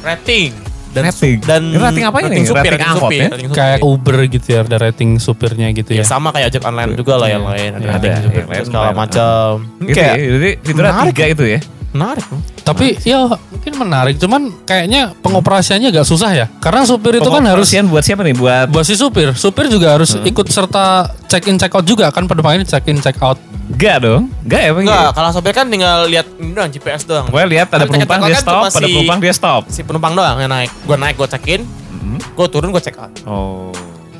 [0.00, 0.50] Rating.
[0.94, 1.36] Dan Rating.
[1.42, 2.36] dan Ini rating apa ini?
[2.40, 3.28] supir, Rating angkot supir, ya?
[3.28, 3.58] rating supir.
[3.58, 6.04] Kayak Uber gitu ya, ada rating supirnya gitu Ya, ya.
[6.04, 7.50] sama kayak ojek online juga lah yang Iya.
[7.50, 7.70] lain.
[7.72, 9.48] Ada Iya, rating ada, supir segala macam.
[9.80, 11.10] Gitu ya, jadi fiturnya menarik.
[11.10, 11.60] tiga itu ya.
[11.94, 12.26] Menarik.
[12.26, 12.42] loh.
[12.60, 16.46] Tapi ya mungkin menarik, cuman kayaknya pengoperasiannya agak susah ya.
[16.58, 18.34] Karena supir itu kan harus Pengoperasian buat siapa nih?
[18.34, 20.26] Buat buat si supir, supir juga harus Hmm.
[20.26, 20.84] ikut serta
[21.24, 23.38] check in check out juga kan penumpang ini check in check out.
[23.72, 24.28] Gak dong?
[24.44, 24.70] Gak ya?
[24.74, 27.30] Enggak, kalau sopir kan tinggal lihat doang GPS doang.
[27.30, 29.62] Pokoknya lihat ada penumpang dia kan stop, ada si- penumpang dia stop.
[29.68, 30.68] Si penumpang doang yang naik.
[30.84, 32.16] Gue naik, gue check in, Mhm.
[32.34, 33.08] gue turun, gue check out.
[33.24, 33.72] Oh.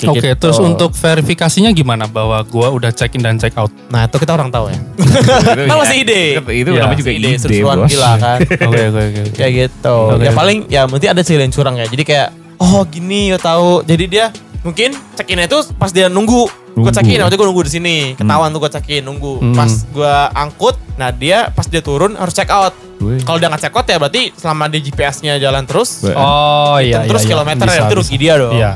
[0.04, 0.34] Oke, gitu.
[0.36, 3.70] terus untuk verifikasinya gimana bahwa gua udah check in dan check out?
[3.88, 4.78] Nah itu kita orang tahu ya.
[5.64, 5.76] Kan ya.
[5.76, 6.22] masih ide.
[6.42, 6.82] Itu, Iya.
[6.82, 7.86] namanya juga ide, ide, bos.
[7.86, 8.38] gila kan.
[8.68, 9.22] Oke, oke, oke.
[9.34, 9.96] Kayak gitu.
[10.18, 10.24] Oke.
[10.26, 11.86] Ya paling ya nanti ada sih yang curang ya.
[11.86, 13.86] Jadi kayak oh gini ya tahu.
[13.86, 16.48] Jadi dia mungkin check in itu pas dia nunggu.
[16.74, 17.96] Gue check in, waktu gue nunggu di sini.
[18.18, 19.38] Ketahuan tuh gue check in, nunggu.
[19.38, 19.54] Hmm.
[19.54, 22.74] Pas gue angkut, nah dia pas dia turun harus check out.
[22.98, 26.16] Kalau dia nggak check out ya berarti selama di GPS-nya jalan terus, Wih.
[26.16, 27.32] Oh iya, terus iya, iya.
[27.36, 27.98] kilometer Bisa, ya itu bisa.
[28.00, 28.54] rugi dia dong.
[28.56, 28.70] Iya,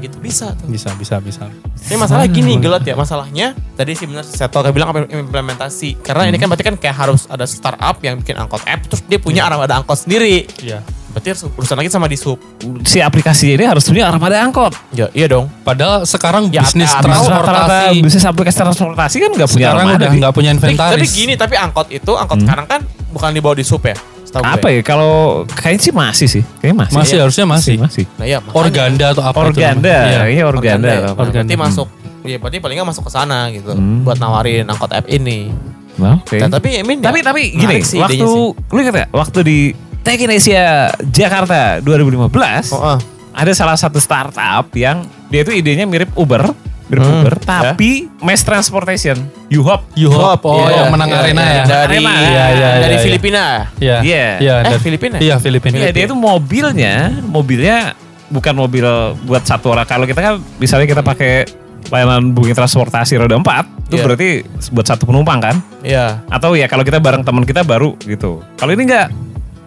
[0.00, 0.64] Kayak gitu bisa tuh.
[0.66, 1.44] bisa, bisa, bisa.
[1.82, 6.24] Ini masalah gini gelat ya masalahnya tadi sih benar Seto kayak bilang apa implementasi karena
[6.24, 9.44] ini kan berarti kan kayak harus ada startup yang bikin angkot app terus dia punya
[9.44, 10.80] armada angkot sendiri Iya.
[11.10, 12.40] berarti harus urusan lagi sama di sub
[12.82, 14.72] Si aplikasi ini harus punya armada angkot.
[14.90, 19.84] ya iya dong Padahal sekarang Ya, bisnis transportasi bisnis aplikasi transportasi kan nggak punya sekarang
[19.86, 20.00] armada.
[20.00, 20.96] udah nggak punya tapi, inventaris.
[20.96, 22.46] tapi gini tapi angkot itu angkot Hmm.
[22.46, 23.96] sekarang kan bukan dibawa di sub ya
[24.30, 24.54] setahu gue.
[24.54, 24.80] Apa ya?
[24.80, 25.12] Kalau
[25.44, 26.42] kayaknya sih masih sih.
[26.56, 26.94] Kayaknya masih.
[26.94, 27.22] Masih Iya.
[27.26, 27.74] harusnya masih.
[27.76, 28.04] masih.
[28.14, 28.56] nah iya makanya.
[28.56, 29.90] Organda atau apa itu Organda, organda.
[30.06, 30.20] ya.
[30.46, 31.20] atau Nah, apa.
[31.20, 31.56] berarti Organda.
[31.58, 31.88] masuk
[32.20, 34.04] ya berarti paling nggak masuk ke sana gitu Hmm.
[34.04, 35.50] buat nawarin angkot app ini
[35.92, 36.38] Nah, Oke.
[36.38, 38.72] Nah, tapi I mean, Tapi ya, tapi gini, menarik sih waktu idenya sih.
[38.72, 39.08] lu ingat gak?
[39.10, 39.58] Waktu di
[40.00, 40.64] Tech in Asia
[41.04, 42.98] Jakarta 2015 oh, ah.
[43.30, 46.56] ada salah satu startup yang dia itu idenya mirip Uber,
[46.90, 49.14] mirip Hmm, Uber, tapi mass transportation,
[49.48, 49.86] U-Hop.
[49.94, 51.64] U-Hop, oh Iya, yang menang iya, arena iya, ya.
[51.64, 52.10] dari Arena.
[52.12, 53.44] Iya, iya, dari iya, Filipina
[53.78, 53.96] Iya.
[54.02, 54.26] Iya.
[54.36, 55.16] Iya, Eh, dari- Filipina?
[55.16, 55.76] Iya, Filipina.
[55.78, 57.94] Iya, dia itu mobilnya, mobilnya
[58.26, 58.82] bukan mobil
[59.22, 59.86] buat satu orang.
[59.86, 61.46] Kalau kita kan misalnya kita pakai
[61.88, 64.04] layanan booking transportasi roda 4, itu Iya.
[64.04, 64.28] berarti
[64.68, 65.56] buat satu penumpang kan?
[65.80, 68.42] Iya Atau ya kalau kita bareng teman kita baru gitu.
[68.54, 69.08] Kalau ini enggak.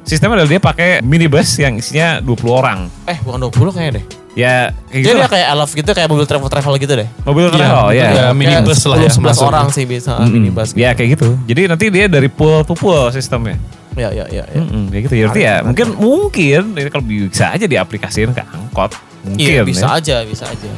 [0.03, 2.91] Sistemnya adalah dia pakai minibus yang isinya 20 orang.
[3.07, 6.25] eh bukan 20 kayaknya deh Ya kayak Jadi gitu dia kayak Elf gitu kayak mobil
[6.25, 7.07] travel travel gitu deh.
[7.21, 8.05] Mobil Iya, travel ya.
[8.09, 8.25] iya.
[8.33, 9.45] minibus lah ya, 11 masuk.
[9.45, 10.31] orang sih bisa Mm-mm.
[10.31, 10.73] minibus.
[10.73, 11.37] Ya kayak gitu.
[11.45, 13.61] Jadi nanti dia dari pool to pool sistemnya.
[13.93, 14.41] Ya ya ya.
[14.43, 14.57] ya.
[14.57, 15.13] Mm-mm, kayak gitu.
[15.15, 18.97] Ya, ya mungkin mungkin ini kalau bisa aja diaplikasikan ke angkot.
[19.21, 20.01] Mungkin Iya bisa ya.
[20.01, 20.69] aja bisa aja.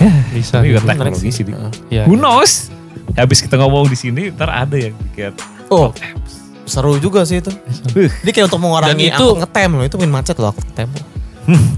[0.00, 0.88] Ya, Bisa, Tapi juga gitu.
[0.88, 1.44] teknologi sih.
[1.44, 1.72] Heeh.
[1.90, 2.02] Iya.
[2.06, 2.70] Who knows?
[3.12, 5.34] Habis kita ngomong di sini, ntar ada yang bikin
[5.66, 5.90] Oh
[6.62, 7.50] seru juga sih itu.
[7.90, 10.62] Uh, Dia kayak untuk mengurangi Dan itu- angkot ngetem loh itu main macet loh angkot
[10.64, 10.88] ngetem.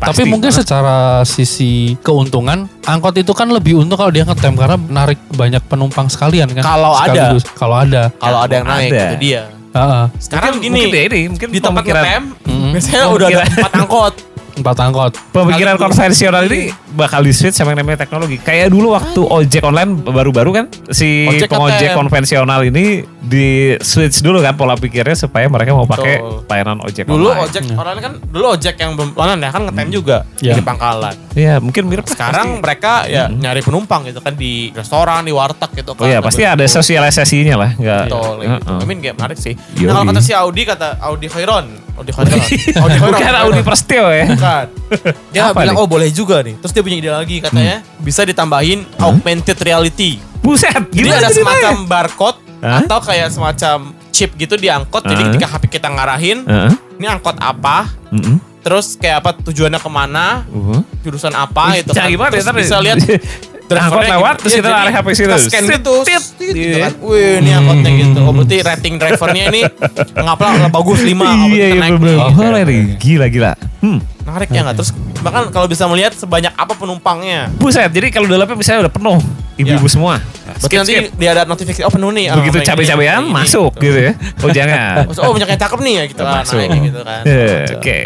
[0.03, 5.18] Tapi mungkin secara sisi keuntungan, angkot itu kan lebih untung kalau dia ngetem karena menarik
[5.33, 6.62] banyak penumpang sekalian kan.
[6.66, 7.37] Kalau ada.
[7.55, 8.03] Kalau ada.
[8.18, 9.05] Kalau ada yang naik Ada.
[9.07, 9.42] itu dia.
[9.72, 10.05] Heeh.
[10.20, 12.70] Sekarang mungkin, gini mungkin ya ini mungkin di tempat ngetem Mm-mm.
[12.77, 14.14] biasanya udah ada empat angkot.
[14.52, 15.12] Empat angkot.
[15.30, 18.36] pemikiran konvensional ini bakal di switch sama yang namanya teknologi.
[18.36, 21.96] Kayak dulu waktu ojek online baru-baru kan si Ojek pengojek ATM.
[21.96, 22.84] konvensional ini
[23.18, 23.46] di
[23.78, 26.44] switch dulu kan pola pikirnya supaya mereka mau pakai Betul.
[26.46, 27.42] layanan ojek Dulu online.
[27.42, 30.54] ojek online kan dulu ojek yang belum online ya kan ngetem juga Iya.
[30.54, 31.14] di pangkalan.
[31.32, 32.62] Iya, mungkin mirip Sekarang pasti.
[32.62, 36.04] mereka ya nyari penumpang gitu kan di restoran, di warteg gitu kan.
[36.04, 38.04] Oh iya, pasti ada sosialisasinya lah, enggak.
[38.06, 38.68] Betul, gitu.
[38.68, 39.54] I mean kayak menarik sih.
[39.74, 39.88] Yoi.
[39.88, 42.33] Nah kalau kata si Audi kata Audi Khairon, Audi Khairon,
[42.78, 44.26] Audi Khairon, Bukan Audi Prasetyo ya.
[44.28, 44.66] Bukan.
[45.33, 45.83] Dia Apa bilang nih?
[45.83, 46.57] oh boleh juga nih.
[46.57, 50.16] Terus dia punya ide lagi katanya bisa ditambahin augmented reality.
[50.38, 52.83] Buset, Jadi gimana ada semacam barcode Hah?
[52.83, 53.76] atau kayak semacam
[54.09, 55.02] chip gitu di angkot.
[55.02, 55.26] Jadi Hah?
[55.31, 56.72] ketika HP kita ngarahin, Heeh.
[56.96, 58.42] ini angkot apa, Mm-mm.
[58.59, 60.83] terus kayak apa tujuannya ke mana, Uh-huh.
[61.00, 62.11] jurusan apa gitu kan.
[62.11, 62.98] banget ya, Terus bisa lihat
[63.70, 64.42] Angkot drivernya lewat, gitu.
[64.42, 65.37] terus Iya, kita jadi arah HP situ.
[65.48, 66.77] Scan gitu, gitu iya.
[66.85, 66.92] kan.
[67.01, 68.20] Wih, ini angkotnya gitu.
[68.20, 69.62] Oh, berarti rating drivernya ini
[70.25, 71.09] ngapel bagus 5.
[71.09, 72.66] Iya, iya bener.
[72.68, 72.85] Nih.
[73.01, 73.53] Gila, gila.
[73.82, 73.98] Hmm.
[74.22, 74.76] Menarik ya nggak?
[74.78, 74.90] Terus
[75.20, 77.50] bahkan kalau bisa melihat sebanyak apa penumpangnya.
[77.58, 79.18] Buset, jadi kalau dalamnya misalnya udah penuh.
[79.58, 79.90] Ibu-ibu Ya.
[79.90, 80.14] semua.
[80.62, 82.30] Berarti nanti dia ada notifikasi, oh penuh nih.
[82.32, 84.12] Begitu Ah, yang cabai-cabean ini, ini, masuk gitu ya.
[84.40, 84.78] Oh jangan.
[85.26, 86.34] Oh banyak yang cakep nih ya gitu kan.
[86.40, 86.58] Masuk.
[86.62, 87.20] Nah, gitu kan.
[87.26, 87.98] Eh, Oke.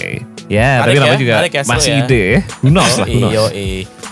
[0.47, 2.01] Ya, Menarik tapi ya, namanya juga ya, masih ya.
[2.07, 2.41] ide ya.
[2.63, 3.51] Who knows lah, who knows.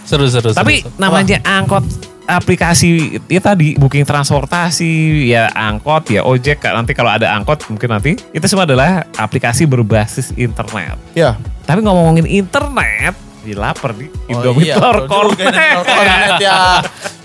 [0.04, 0.50] Seru seru.
[0.52, 0.90] Tapi seru.
[1.00, 1.84] namanya angkot
[2.24, 8.16] aplikasi ya tadi booking transportasi ya angkot ya ojek nanti kalau ada angkot mungkin nanti
[8.32, 10.96] itu semua adalah aplikasi berbasis internet.
[11.12, 11.36] Ya.
[11.64, 15.52] Tapi ngomongin internet, ya lapar di Indomie iya, Telur Kornet.
[15.84, 16.80] Kornet ya.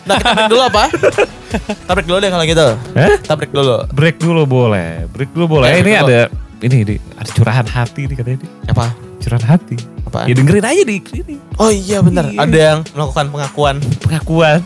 [0.08, 0.84] Nah kita break dulu apa?
[1.52, 2.68] Kita break dulu deh kalau gitu.
[2.96, 3.10] Hah?
[3.20, 3.76] Kita break dulu.
[3.92, 5.68] Break dulu boleh, break dulu boleh.
[5.76, 6.20] Eh, ini ada
[6.60, 8.40] ini di ada curahan hati nih katanya.
[8.68, 8.92] Apa?
[9.20, 9.76] Curahan hati.
[10.10, 10.26] Apaan?
[10.26, 12.26] Ya dengerin aja di ini Oh iya benar.
[12.34, 12.42] Iya.
[12.42, 13.76] Ada yang melakukan pengakuan.
[14.02, 14.58] pengakuan.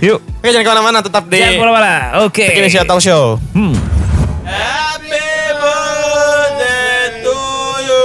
[0.00, 1.92] Yuk, Oke jangan ke mana-mana tetap di jangan ke mana-mana.
[2.24, 2.44] Oke.
[2.48, 3.36] Tech Indonesia Talk Show.
[3.52, 3.76] Hmm.
[4.44, 7.36] Happy birthday to
[7.80, 8.04] you.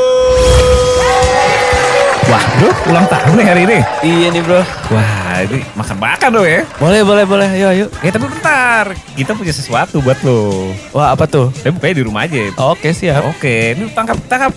[2.27, 3.77] Wah, bro, ulang tahun nih hari ini.
[3.99, 4.61] Iya nih bro.
[4.91, 6.61] Wah, ini makan-makan dong ya.
[6.79, 7.47] Boleh boleh boleh.
[7.51, 7.85] Ayo ayo.
[7.99, 8.91] Eh, tapi bentar.
[9.15, 10.71] Kita punya sesuatu buat lo.
[10.91, 11.51] Wah apa tuh?
[11.51, 12.43] Tapi bukanya di rumah aja.
[12.71, 13.27] Oke siap.
[13.27, 14.51] Oke, ini tangkap, tangkap.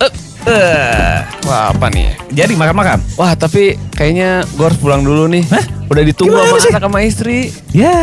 [0.00, 0.12] Eh,
[0.46, 1.16] eh.
[1.46, 2.14] Wah apa nih?
[2.32, 2.98] Jadi makan-makan.
[3.14, 5.42] Wah tapi kayaknya gue harus pulang dulu nih.
[5.50, 5.64] Hah?
[5.86, 6.70] Udah ditunggu Gimana sama sih?
[6.74, 7.38] anak sama istri.
[7.70, 7.98] Ya,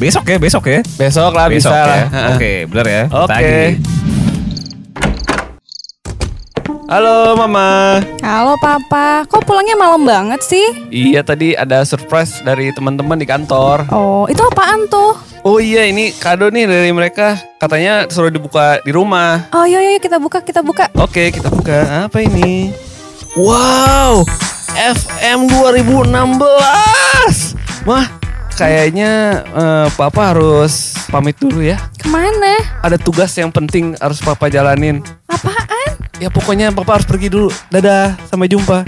[0.00, 0.80] besok ya, besok ya.
[0.96, 1.86] Besok lah besok bisa ya.
[2.08, 2.28] lah.
[2.36, 3.02] Oke, benar ya.
[3.12, 3.28] Oke.
[3.28, 3.70] Tagih.
[6.88, 8.00] Halo mama.
[8.24, 10.88] Halo papa, kok pulangnya malam banget sih?
[10.88, 13.84] Iya tadi ada surprise dari teman-teman di kantor.
[13.92, 15.12] Oh, itu apaan tuh?
[15.44, 17.36] Oh iya ini kado nih dari mereka.
[17.60, 19.52] Katanya suruh dibuka di rumah.
[19.52, 20.88] Oh iya iya kita buka kita buka.
[20.96, 22.08] Oke kita buka.
[22.08, 22.72] Apa ini?
[23.36, 24.24] Wow.
[24.72, 27.52] FM 2016.
[27.84, 28.08] Wah
[28.56, 31.76] kayaknya eh, papa harus pamit dulu ya.
[32.00, 32.56] Ke mana?
[32.80, 35.04] Ada tugas yang penting harus papa jalanin.
[35.28, 35.77] Apaan?
[36.18, 37.46] Ya pokoknya papa harus pergi dulu.
[37.70, 38.82] Dadah, sampai jumpa.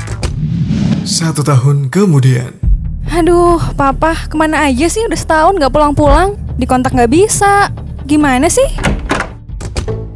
[1.06, 2.58] Satu tahun kemudian.
[3.06, 5.06] Aduh, papa ke mana aja sih?
[5.06, 6.34] Udah setahun gak pulang-pulang.
[6.58, 7.70] Di kontak gak bisa.
[8.02, 8.66] Gimana sih?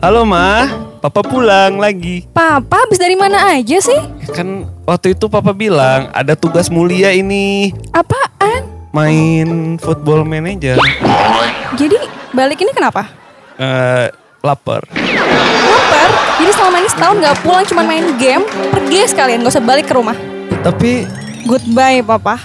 [0.02, 0.66] Halo ma,
[0.98, 2.26] papa pulang lagi.
[2.34, 4.00] Papa habis dari mana aja sih?
[4.34, 7.70] Kan waktu itu papa bilang ada tugas mulia ini.
[7.94, 8.66] Apaan?
[8.90, 10.82] Main football manager.
[11.78, 11.94] Jadi
[12.34, 13.06] balik ini kenapa?
[13.54, 14.10] Eh,
[14.44, 14.84] lapar.
[14.92, 16.08] Lapar?
[16.36, 18.44] Jadi selama ini setahun gak pulang cuma main game?
[18.68, 20.12] Pergi sekalian, gak usah balik ke rumah.
[20.60, 21.08] Tapi
[21.48, 22.40] Goodbye, papa.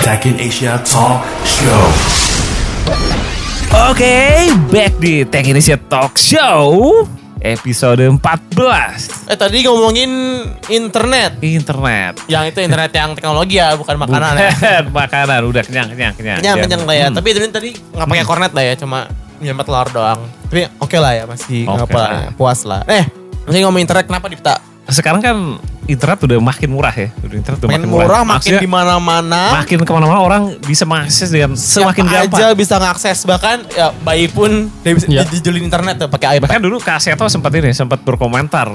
[0.00, 1.84] Tech in Asia Talk Show.
[3.92, 7.04] Oke, back di Tech Indonesia Talk Show
[7.40, 10.10] episode 14 Eh tadi ngomongin
[10.68, 11.40] internet.
[11.40, 12.20] internet.
[12.28, 14.50] Yang itu internet yang teknologi ya, bukan makanan ya.
[14.84, 16.38] Bukan makanan, udah kenyang kenyang kenyang.
[16.38, 17.06] Kenyang kenyang lah ya.
[17.08, 17.16] Hmm.
[17.16, 19.08] Tapi tadi tadi nggak pakai kornet lah ya, cuma
[19.40, 20.20] nyempat telur doang.
[20.52, 22.84] Tapi oke lah ya, masih Oke apa puas lah.
[22.84, 23.04] Eh,
[23.48, 24.56] ini ngomongin internet kenapa Dipta?
[24.90, 25.36] sekarang kan
[25.90, 27.08] internet udah makin murah ya.
[27.18, 29.42] Udah internet udah Makin makin murah, makin Maksudnya, di mana-mana.
[29.56, 32.38] makin ke mana-mana orang bisa mengakses dengan semakin Siapa gampang.
[32.38, 34.50] aja bisa ngakses bahkan ya bayi pun
[34.80, 35.22] dia bisa Ya.
[35.24, 36.46] dijulin internet tuh pakai iPad.
[36.46, 38.70] Bahkan dulu Kaseto sempat ini, sempat berkomentar.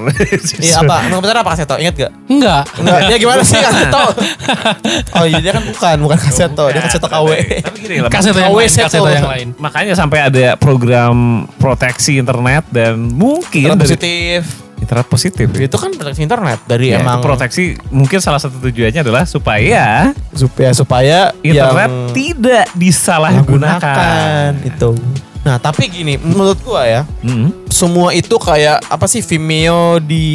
[0.57, 1.07] Iya apa?
[1.07, 1.75] Nomor bentar apa kaseto?
[1.75, 2.11] Ingat gak?
[2.27, 2.63] enggak.
[2.75, 4.03] Enggak, dia gimana sih kaseto?
[5.15, 7.29] Oh iya dia kan bukan, bukan kaseto, dia kaseto KW.
[7.61, 9.07] Tapi gini lah, Kaset yang KW lain, set kaset tuh.
[9.07, 9.47] yang lain.
[9.55, 11.15] makanya sampai ada program
[11.55, 14.64] proteksi internet dan mungkin positif.
[14.85, 15.49] Internet positif.
[15.49, 15.65] ya.
[15.65, 20.69] Itu kan proteksi internet dari Ya, emang proteksi mungkin salah satu tujuannya adalah supaya supaya
[20.71, 23.41] supaya internet yang tidak disalahgunakan.
[23.43, 24.89] gunakan itu.
[25.41, 27.69] Nah, tapi gini, menurut gua ya, Mm.
[27.69, 30.25] semua itu kayak apa sih Vimeo di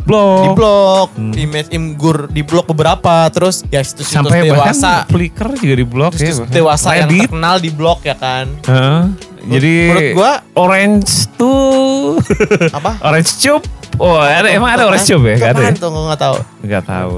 [0.00, 0.42] Blog.
[0.42, 1.30] di blog, Hmm.
[1.32, 6.10] image imgur di blog beberapa, terus ya situs-situs sampai bahkan dewasa, Flickr juga di blog
[6.10, 6.34] ya.
[6.34, 7.30] situs dewasa yang Reddit.
[7.30, 8.46] terkenal di blog ya kan.
[8.60, 9.00] Heeh.
[9.46, 12.18] Jadi menurut gua Orange tuh
[12.78, 13.00] apa?
[13.04, 13.62] Orange Cup.
[14.00, 15.36] Oh, ada, emang ada Orange Cup ya?
[15.36, 15.60] Gak ada.
[15.66, 15.72] ya?
[15.76, 16.36] tuh gua nggak tahu.
[16.64, 17.10] Nggak tahu.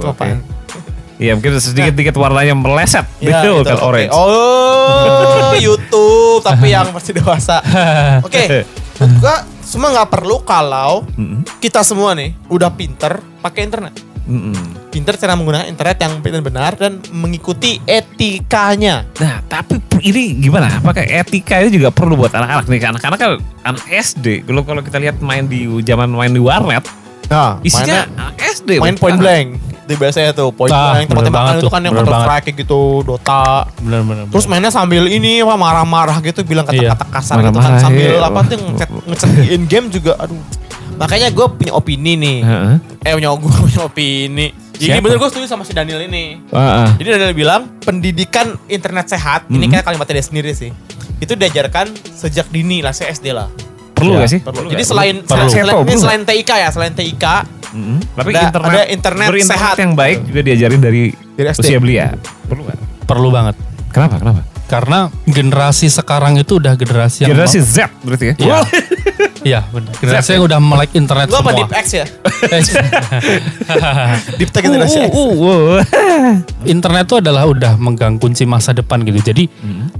[1.22, 3.06] Iya mungkin sedikit-dikit warnanya meleset.
[3.22, 3.86] Ya, Betul itu, kan oke.
[3.86, 4.10] orange.
[4.10, 7.62] Oh, YouTube tapi yang versi dewasa.
[8.26, 8.66] Oke,
[8.98, 11.06] menurut gua semua nggak perlu kalau
[11.62, 13.94] kita semua nih udah pinter pakai internet.
[14.22, 14.54] Mm-mm.
[14.92, 19.02] Pinter cara menggunakan internet yang benar-benar dan mengikuti etikanya.
[19.18, 20.78] Nah, tapi ini gimana?
[20.78, 22.80] Apakah etika itu juga perlu buat anak-anak nih?
[22.86, 23.30] Anak-anak kan
[23.66, 24.46] anak SD.
[24.46, 26.86] Kalau kalau kita lihat main di zaman main di warnet,
[27.32, 28.70] Nah, Isinya mainnya anak SD.
[28.76, 29.46] main point blank.
[29.88, 31.08] Itu biasanya tuh point Ah, blank.
[31.08, 32.20] bener Tempat-tempat banget itu kan yang Counter.
[32.20, 33.44] Strike kayak gitu, Dota.
[33.80, 34.24] Bener bener.
[34.28, 38.28] Terus mainnya sambil ini apa marah-marah gitu bilang kata-kata kasar gitu kan sambil iya.
[38.28, 40.36] apa tuh ngechat ngechat di in game juga aduh.
[40.94, 42.38] Makanya gue punya opini nih.
[42.40, 42.74] Heeh.
[43.00, 44.46] Eh punya gue punya opini.
[44.74, 45.00] Ini Siapa?
[45.00, 46.42] bener gue setuju sama si Daniel ini.
[46.44, 46.86] Heeh.
[46.96, 49.72] Jadi Daniel bilang pendidikan internet sehat ini Mhm.
[49.72, 50.70] kan kalimatnya dia sendiri sih.
[51.16, 53.46] Itu diajarkan sejak dini lah, saya SD lah.
[53.92, 54.40] Perlu Ya, gak sih?
[54.40, 54.56] Perlu.
[54.58, 54.90] Perlu Jadi nggak?
[54.90, 55.46] selain Perlu.
[55.46, 56.02] selain, Perlu ini nggak?
[56.02, 57.24] selain TIK ya, selain TIK
[57.72, 57.98] Mm-mm.
[58.12, 59.74] Tapi Ada- internet, ada internet sehat.
[59.78, 61.02] yang baik juga diajarin dari,
[61.32, 61.62] Dari SD.
[61.62, 62.06] usia belia.
[62.44, 62.76] Perlu gak?
[63.06, 63.54] Perlu banget.
[63.88, 64.14] Kenapa?
[64.18, 64.40] Kenapa?
[64.64, 68.34] Karena generasi sekarang itu udah generasi yang Generasi Z berarti ya?
[68.36, 68.58] Iya.
[69.42, 69.92] Iya, benar.
[69.96, 71.58] Generasi yang udah melek internet Lu apa semua.
[71.58, 72.06] Deep X ya?
[72.42, 72.60] Eh,
[74.38, 75.12] Deep Tech generasi Uh, X.
[75.12, 75.78] uh, uh,
[76.64, 79.18] internet itu adalah udah megang kunci masa depan gitu.
[79.24, 79.50] Jadi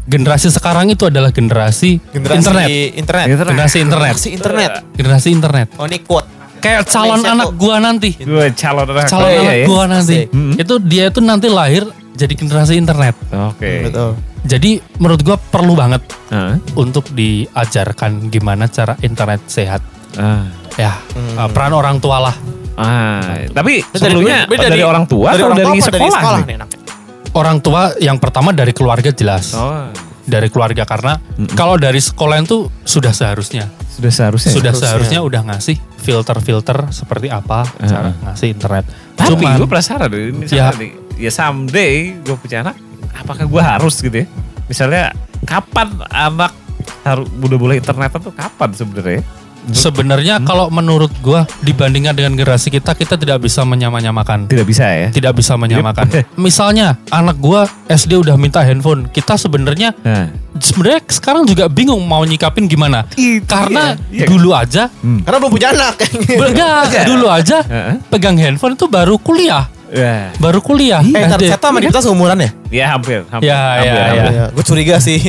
[0.05, 2.69] generasi sekarang itu adalah generasi, Generasi internet.
[2.95, 3.27] internet.
[3.27, 4.13] Generasi internet.
[4.13, 4.71] Generasi internet.
[4.93, 5.67] Generasi internet.
[5.75, 6.29] Oh ini quote.
[6.59, 7.59] Kayak calon Indonesia anak tuh.
[7.59, 8.11] gua nanti.
[8.15, 9.67] Gue calon anak Calon kuliah anak ya?
[9.67, 10.15] gua nanti.
[10.17, 10.27] Asik.
[10.31, 10.53] Mm-mm.
[10.57, 13.15] Itu dia itu nanti lahir jadi generasi internet.
[13.31, 13.89] Oke.
[13.89, 14.17] Betul.
[14.43, 16.59] Jadi menurut gua perlu banget Heeh.
[16.75, 19.81] untuk diajarkan gimana cara internet sehat.
[20.15, 20.45] Ah.
[20.75, 20.97] Ya,
[21.37, 22.37] uh, peran orang tua lah.
[22.73, 26.01] Ah, tapi sebelumnya dari- dari, dari- orang tua dari atau orang dari, tua sekolah?
[26.01, 26.57] dari sekolah nih?
[27.33, 29.53] Orang tua yang pertama dari keluarga jelas.
[29.53, 29.89] Oh,
[30.23, 31.19] Dari keluarga karena
[31.53, 33.67] kalau dari sekolah itu sudah seharusnya.
[33.93, 34.49] sudah seharusnya.
[34.49, 34.57] ya?
[34.57, 34.89] sudah Seharusnya.
[34.89, 38.25] seharusnya udah ngasih filter-filter seperti apa cara Heeh.
[38.25, 38.85] ngasih internet.
[39.13, 42.77] Tapi Cuman gue penasaran deh, misalnya nih, ya someday gue punya anak,
[43.17, 44.27] apakah gue harus gitu ya?
[44.69, 45.13] Misalnya
[45.45, 46.53] kapan anak
[47.03, 49.23] harus udah boleh internet tuh kapan sebenarnya?
[49.71, 54.51] sebenarnya kalau menurut gua dibandingkan dengan generasi kita kita tidak bisa menyamanyamakan.
[54.51, 55.09] Tidak bisa ya?
[55.15, 56.11] Tidak bisa menyamakan.
[56.35, 62.25] Misalnya anak gua SD udah minta handphone, kita sebenarnya Nah, sebenarnya sekarang juga bingung mau
[62.27, 63.07] nyikapin gimana.
[63.47, 64.27] Karena iya.
[64.27, 65.95] dulu aja Karena belum punya anak.
[66.33, 67.59] enggak, dulu aja
[68.11, 69.69] pegang handphone itu baru kuliah.
[69.93, 71.05] Ya, Baru kuliah.
[71.05, 71.29] eh.
[71.39, 72.51] Seta sama kita seumuran ya?
[72.73, 73.47] ya hampir, hampir.
[73.47, 74.25] Ya, hampir, ya, hampir.
[74.33, 74.45] ya.
[74.51, 75.21] Gue curiga sih.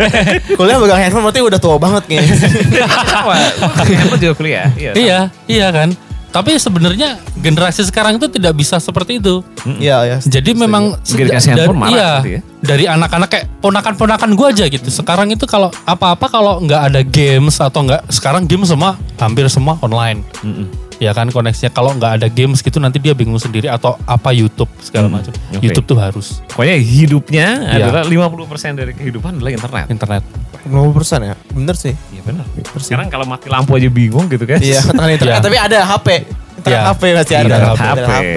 [0.58, 2.34] Kuliah pegang handphone berarti udah tua banget kayaknya.
[3.10, 3.34] Sama,
[3.82, 4.70] handphone juga kuliah.
[4.74, 4.92] Iya.
[4.94, 5.90] Iya, iya kan.
[6.30, 9.46] Tapi sebenarnya generasi sekarang itu tidak bisa seperti itu.
[9.78, 10.16] Iya, iya.
[10.18, 12.40] Jadi memang dikasih dari- iya, gitu ya.
[12.58, 14.90] dari anak-anak kayak ponakan-ponakan gua aja gitu.
[14.90, 19.78] Sekarang itu kalau apa-apa kalau nggak ada games atau nggak sekarang game semua hampir semua
[19.78, 20.26] online.
[20.42, 20.66] Mm-mm.
[21.04, 24.72] Ya kan koneksinya kalau nggak ada games gitu nanti dia bingung sendiri atau apa YouTube
[24.78, 25.32] segala Hmm, macam.
[25.52, 25.60] oke.
[25.60, 27.84] YouTube tuh harus Pokoknya hidupnya Iya.
[27.84, 29.86] adalah 50% dari kehidupan adalah internet.
[29.88, 30.22] internet.
[30.64, 31.34] 50% ya?
[31.50, 31.92] Bener sih.
[32.10, 32.44] Iya benar.
[32.78, 34.56] Sekarang kalau mati lampu aja bingung gitu kan.
[34.56, 35.34] Iya, tangan internet.
[35.34, 35.44] Iya.
[35.44, 36.08] Tapi ada HP.
[36.54, 36.88] Internet Iya.
[36.88, 37.44] HP masih ada.
[37.44, 37.76] Internet HP.
[37.76, 38.36] Internet HP.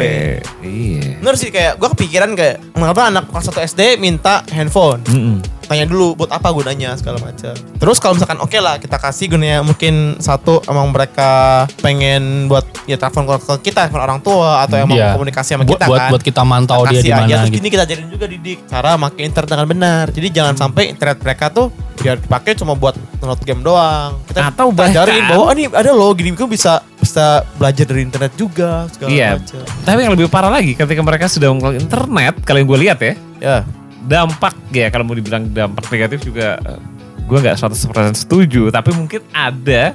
[0.62, 1.04] Iya.
[1.18, 5.00] Bener sih kayak gue kepikiran kayak kenapa anak kelas 1 SD minta handphone.
[5.06, 5.38] Mm-mm.
[5.68, 7.52] Tanya dulu buat apa gunanya segala macam.
[7.52, 11.30] Terus kalau misalkan oke lah kita kasih gunanya mungkin satu emang mereka
[11.78, 15.12] pengen buat ya telepon ke kita telepon orang tua atau emang Iya.
[15.14, 16.10] komunikasi sama buat, kita buat, kan.
[16.10, 17.60] buat kita mantau dia kasih di aja mana terus gitu.
[17.60, 20.04] ini kita ajarin juga didik cara pakai internet dengan benar.
[20.10, 24.16] Jadi jangan sampai internet mereka tuh biar dipakai cuma buat download game doang.
[24.26, 28.04] Kita Atau bahkan- ajarin bahwa oh, ini ada loh gini gue bisa bisa belajar dari
[28.04, 29.30] internet juga segala Iya.
[29.36, 29.64] macam.
[29.84, 33.14] Tapi yang lebih parah lagi ketika mereka sudah menggunakan internet, kalau yang gue lihat ya,
[33.38, 33.58] Ya.
[34.08, 36.56] Dampak ya kalau mau dibilang dampak negatif juga
[37.20, 37.76] gue nggak 100%
[38.18, 39.92] setuju, tapi mungkin ada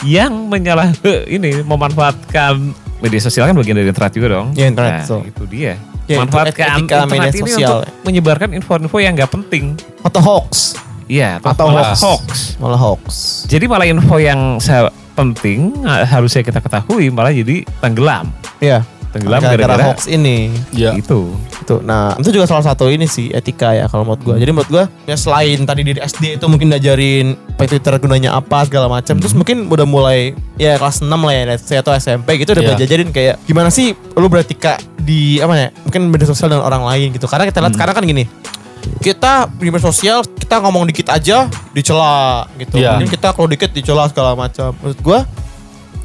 [0.00, 0.88] yang menyalah
[1.28, 4.52] ini memanfaatkan media sosial kan bagian dari internet juga dong.
[4.54, 5.20] Ya, internet, Nah, so.
[5.20, 5.76] itu dia.
[6.08, 7.60] Ya, Manfaatkan internet media ini sosial.
[7.60, 9.76] untuk menyebarkan info-info yang nggak penting.
[10.00, 10.74] Atau hoax.
[11.04, 12.00] Iya, Atau malah hoax.
[12.00, 12.28] hoax.
[12.56, 13.04] Malah hoax.
[13.44, 18.32] Jadi malah info yang saya penting eh, harusnya kita ketahui malah jadi tenggelam.
[18.56, 18.80] Iya.
[19.10, 20.54] Tenggelam Gara-gara hoax ini.
[20.70, 20.94] Ya.
[20.94, 21.34] itu.
[21.34, 21.82] Itu.
[21.82, 24.36] Nah, itu juga salah satu ini sih etika ya kalau menurut gua.
[24.38, 28.62] Jadi menurut gua ya selain tadi di SD itu mungkin diajarin apa Twitter gunanya apa
[28.70, 29.18] segala macam.
[29.18, 33.10] Terus mungkin udah mulai ya kelas 6 lah ya atau SMP gitu udah belajar diajarin
[33.10, 35.68] kayak gimana sih lu beretika di apa ya?
[35.90, 37.26] Mungkin media sosial dengan orang lain gitu.
[37.26, 38.24] Karena kita lihat sekarang kan gini.
[39.02, 42.78] Kita di media sosial kita ngomong dikit aja dicela gitu.
[42.78, 44.70] Mungkin kita kalau dikit dicela segala macam.
[44.78, 45.26] Menurut gua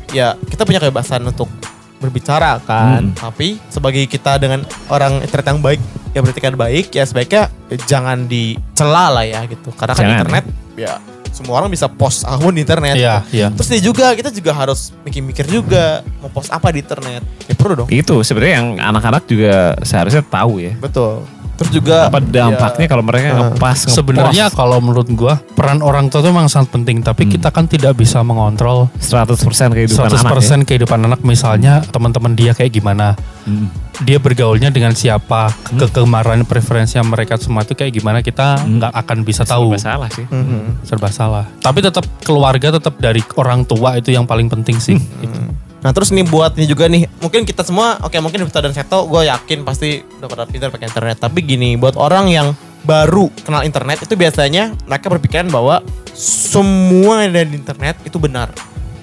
[0.10, 1.50] ya kita punya kebebasan untuk
[2.00, 3.12] berbicara kan.
[3.12, 3.16] Hmm.
[3.16, 5.82] Tapi sebagai kita dengan orang internet yang baik,
[6.14, 7.44] yang beretikat baik, ya sebaiknya
[7.88, 9.72] jangan dicela lah ya gitu.
[9.74, 10.94] Karena kan Jangan, internet ya
[11.36, 12.96] semua orang bisa post akun di internet.
[12.96, 13.36] Iya, gitu.
[13.36, 13.48] iya.
[13.52, 17.28] Terus dia juga kita juga harus mikir-mikir juga mau post apa di internet.
[17.52, 17.90] Ya perlu dong.
[17.92, 20.74] Itu sebenarnya yang anak-anak juga seharusnya tahu ya.
[20.80, 21.28] Betul.
[21.56, 23.38] Terus juga Apa dampaknya ya, kalau mereka Heeh.
[23.48, 27.32] ngepas ngepost Sebenarnya kalau menurut gua peran orang tua itu memang sangat penting, tapi Hmm.
[27.32, 30.68] kita kan tidak bisa mengontrol 100% kehidupan 100% anak ya.
[30.68, 33.70] kehidupan anak misalnya teman-teman dia kayak gimana Hmm.
[34.00, 38.78] dia bergaulnya dengan siapa kegemaran preferensi yang mereka semua itu kayak gimana kita Hmm.
[38.78, 40.26] nggak akan bisa tahu Serba salah sih.
[40.26, 40.82] mhm.
[40.82, 45.40] serba salah tapi tetap keluarga tetap dari orang tua itu yang paling penting sih Gitu.
[45.86, 49.06] Nah terus nih buat ini juga nih, mungkin kita semua, oke mungkin Vita dan Seto,
[49.06, 51.22] gue yakin pasti udah pada pintar pakai internet.
[51.22, 55.86] Tapi gini, buat orang yang baru kenal internet itu biasanya mereka berpikiran bahwa
[56.18, 58.50] semua yang ada di internet itu benar.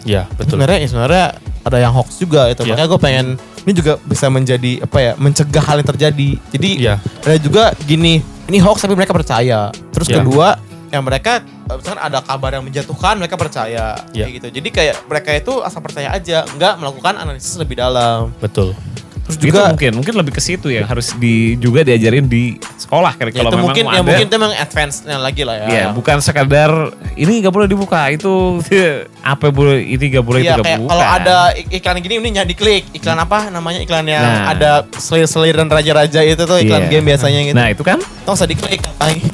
[0.02, 0.58] Ya, betul.
[0.58, 1.26] Sebenarnya ya sebenarnya
[1.62, 2.66] ada yang hoax juga itu.
[2.66, 2.74] Iya.
[2.74, 3.26] Makanya gue pengen
[3.62, 6.28] ini juga bisa menjadi apa ya mencegah hal yang terjadi.
[6.50, 6.98] Jadi Iya.
[6.98, 8.18] ada juga gini
[8.50, 9.70] ini hoax tapi mereka percaya.
[9.94, 10.18] Terus Iya.
[10.18, 10.58] kedua
[10.90, 14.26] yang mereka misalkan ada kabar yang menjatuhkan mereka percaya Iya.
[14.26, 14.48] kayak gitu.
[14.60, 18.34] Jadi kayak mereka itu asal percaya aja, nggak melakukan analisis lebih dalam.
[18.38, 18.74] Betul.
[19.22, 23.14] Terus Itu juga mungkin mungkin lebih ke situ yang harus di juga diajarin di sekolah
[23.14, 24.02] kali ya kalau itu memang mungkin ya ada.
[24.02, 25.66] mungkin itu memang advance-nya lagi lah ya.
[25.68, 26.70] Iya, bukan sekadar
[27.14, 28.58] ini nggak boleh dibuka, itu
[29.22, 30.90] apa boleh ini nggak boleh Iya itu nggak kayak buka.
[30.90, 32.82] kalau ada ik- iklan gini ini jangan diklik.
[32.92, 34.50] Iklan apa namanya iklan yang Nah.
[34.50, 36.90] ada selir-selir dan raja-raja itu tuh iklan Iya.
[36.90, 37.54] game biasanya gitu.
[37.54, 38.82] Nah itu kan, Tau usah diklik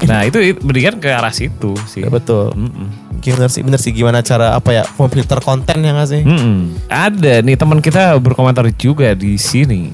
[0.05, 2.01] nah itu itu mendingan ke arah situ sih.
[2.01, 2.53] Ya, betul.
[2.53, 3.08] Mm-mm.
[3.19, 6.21] Bener sih, bener sih gimana cara apa ya memfilter konten ya nggak sih?
[6.23, 6.87] Mm-mm.
[6.87, 9.91] Ada nih teman kita berkomentar juga di sini.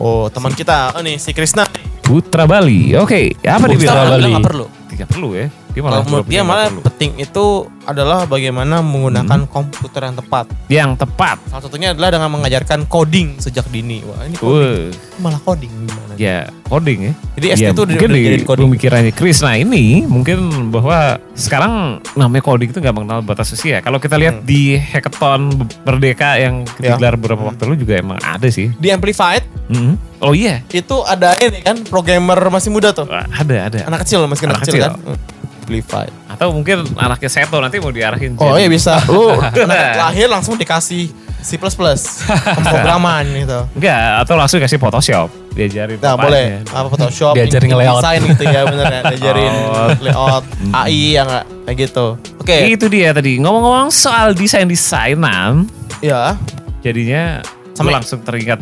[0.00, 1.68] Oh teman kita, oh nih si Krisna.
[2.00, 2.96] Putra Bali.
[2.96, 4.02] Oke, apa dia Putra?
[4.08, 4.32] Bali.
[4.32, 4.79] nggak perlu.
[5.00, 5.48] Tidak perlu ya.
[5.70, 6.82] Dia Kalau menurut dia malah perlu.
[6.82, 7.44] penting itu
[7.82, 10.44] adalah bagaimana menggunakan komputer yang tepat.
[10.68, 11.40] yang tepat.
[11.46, 14.02] Salah satunya adalah dengan mengajarkan coding sejak dini.
[14.02, 14.92] Wah ini coding.
[14.92, 16.12] Wah, malah coding gimana?
[16.16, 17.12] ya coding ya.
[17.32, 18.64] Jadi SD Ya, udah mungkin udah di coding.
[18.68, 19.40] pemikirannya Chris.
[19.40, 21.72] Nah ini mungkin bahwa sekarang
[22.12, 23.80] namanya coding itu nggak mengenal batas usia.
[23.80, 25.48] Kalau kita lihat di hackathon
[25.80, 26.76] Merdeka yang Hmm.
[26.78, 26.92] Ya.
[26.92, 28.68] digelar beberapa waktu lalu juga emang ada sih.
[28.74, 30.09] Di Amplified Mhm.
[30.20, 33.08] Oh iya, itu ada ini kan programmer masih muda tuh.
[33.08, 33.78] Wah, ada ada.
[33.88, 34.84] Anak kecil masih anak, Anak kecil, kecil.
[34.84, 34.92] kan.
[35.00, 35.18] Hmm.
[35.60, 36.12] Amplified.
[36.26, 38.34] Atau mungkin anaknya Seto nanti mau diarahin.
[38.36, 38.98] Oh jadi- iya bisa.
[39.06, 39.32] Lu
[39.64, 41.08] anak lahir langsung dikasih
[41.40, 41.56] C++
[42.56, 43.60] pemrograman gitu.
[43.72, 45.96] Enggak, atau langsung kasih Photoshop diajarin.
[45.96, 48.02] Nah boleh apa Photoshop, Diajarin in- nge-layout.
[48.02, 49.88] desain gitu ya bener ya, diajarin Oh.
[50.00, 51.28] layout, AI yang
[51.64, 52.06] kayak gitu.
[52.36, 53.38] Oke, Itu dia tadi.
[53.38, 55.64] Ngomong-ngomong soal desain-desainan,
[56.00, 56.36] ya
[56.80, 57.40] jadinya
[57.72, 58.60] Sama- langsung teringat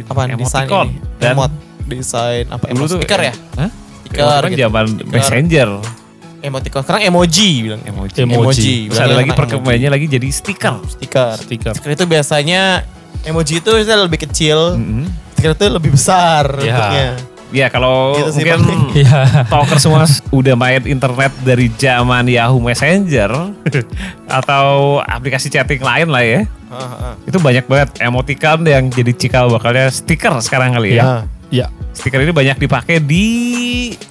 [0.00, 0.86] itu, apaan desain emoticon.
[0.86, 0.98] ini?
[1.16, 1.52] Dan Emot,
[1.84, 3.34] desain apa emot tuh stiker ya?
[3.56, 3.70] Hah?
[4.00, 4.60] Stiker Sekarang gitu.
[4.62, 5.70] zaman messenger
[6.40, 6.80] Emoticon.
[6.80, 7.82] Sekarang emoji bilang.
[7.84, 8.16] emoji.
[8.18, 8.74] Emoji.
[8.88, 10.72] Terus ada lagi perkembangannya lagi jadi stiker.
[10.74, 10.88] emoji.
[10.88, 11.36] Stiker.
[11.36, 11.72] Stiker.
[11.76, 12.80] Stiker itu biasanya
[13.22, 15.04] emoji itu lebih kecil, Mhm.
[15.30, 16.72] stiker itu lebih besar Ya.
[16.72, 17.08] bentuknya.
[17.50, 18.78] Ya kalau Gitu sih, mungkin.
[18.94, 19.20] Iya.
[19.52, 23.52] talker semua udah main internet dari zaman Yahoo Messenger
[24.40, 26.40] atau aplikasi chatting lain lah ya.
[26.70, 27.14] Ah, ah.
[27.22, 31.02] Itu banyak banget emoticon yang jadi cikal bakalnya stiker sekarang kali ya.
[31.02, 31.10] Ya.
[31.50, 31.66] Ya.
[31.90, 33.26] Stiker ini banyak dipakai di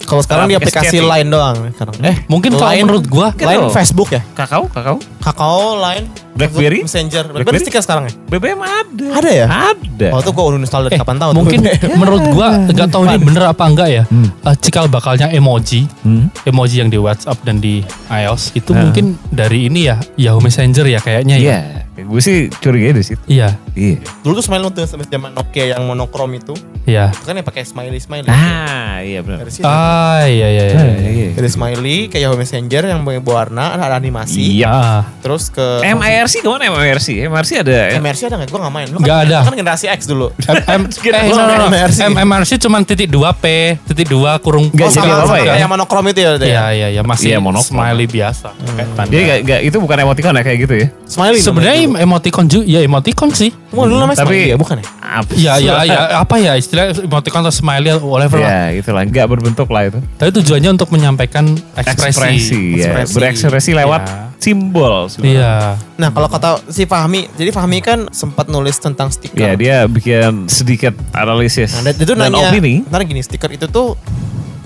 [0.04, 1.00] Kalau sekarang di aplikasi.
[1.00, 1.96] Line doang sekarang.
[1.98, 3.72] Eh, Mungkin kalau Line- menurut gua Line Gitu.
[3.72, 4.20] Facebook ya?
[4.30, 6.84] Kakao, kakao, Kakao, Line, BlackBerry?
[6.84, 7.32] Messenger.
[7.32, 7.58] BlackBerry?
[7.58, 8.12] Stiker sekarang ya?
[8.28, 9.06] BBM ada.
[9.16, 9.46] Ada ya?
[9.48, 10.08] Ada.
[10.10, 11.30] Oh itu gue uninstall dari eh, kapan tahu.
[11.32, 11.72] mungkin tuh.
[11.96, 14.02] menurut gua nggak tahu ini bener apa enggak ya.
[14.04, 14.28] Hmm.
[14.28, 16.28] Eh, cikal bakalnya emoji, Hmm.
[16.44, 18.84] emoji yang di WhatsApp dan di iOS itu Ah.
[18.84, 21.88] mungkin dari ini ya Yahoo Messenger ya kayaknya ya.
[22.10, 23.22] Gue sih curiga di situ.
[23.30, 23.96] Iya, Iya.
[24.20, 26.54] Dulu tuh smile tuh sampai zaman Nokia yang monokrom itu.
[26.84, 27.12] iya.
[27.22, 28.26] Kan yang pakai smiley smiley.
[28.26, 29.44] Ah, iya benar.
[29.44, 29.64] Dari situ.
[29.64, 30.84] Ah, iya iya iya.
[31.00, 31.28] iya.
[31.32, 34.58] Dari smiley ke Yahoo Messenger yang berwarna ada animasi.
[34.58, 35.06] Iya.
[35.20, 37.28] Terus ke MIRC ke mana MIRC?
[37.28, 37.84] MIRC ada ya?
[37.96, 38.48] MRC ada nggak?
[38.48, 38.88] Gue nggak main.
[38.90, 39.38] Lu Nggak kan, ada.
[39.44, 40.32] kan generasi X dulu.
[40.50, 40.82] M, M,
[41.14, 41.68] eh, Gua.
[41.70, 41.98] MRC.
[42.10, 44.66] MRC cuma titik dua P, titik dua kurung.
[44.68, 45.44] Oh, jadi sama, apa sama ya?
[45.46, 46.28] kayak yang monokrom itu ya.
[46.34, 46.50] berarti ya?
[46.50, 48.48] Iya iya iya masih Iya, smiley biasa.
[48.56, 49.10] Kayak tanda.
[49.10, 50.86] Jadi gak, gak- itu bukan emoticon ya kayak gitu ya?
[51.06, 51.38] Smiley.
[51.40, 53.50] Sebenarnya emoticon juga, ya emoticon sih.
[53.70, 54.56] Emang dulu namanya Tapi- smiley ya?
[54.58, 54.86] Bukan ya?
[55.00, 55.30] Apa?
[55.32, 58.50] Iya iya iya apa ya istilah emoticon atau smiley atau whatever lah.
[58.50, 59.98] Ya itulah, nggak berbentuk lah itu.
[60.14, 62.78] Tapi tujuannya untuk menyampaikan ekspresi.
[62.78, 62.98] ya.
[62.98, 63.14] Ekspresi.
[63.14, 64.14] Berekspresi lewat Iya.
[64.36, 64.94] simbol.
[65.20, 65.78] Iya.
[65.94, 69.36] Nah kalau kata si Fahmi, jadi Fahmi kan sempat nulis tentang stiker.
[69.36, 72.82] Ya dia bikin sedikit analisis Nah, dan itu dan nanya, opini.
[72.84, 73.94] ntar gini, stiker itu tuh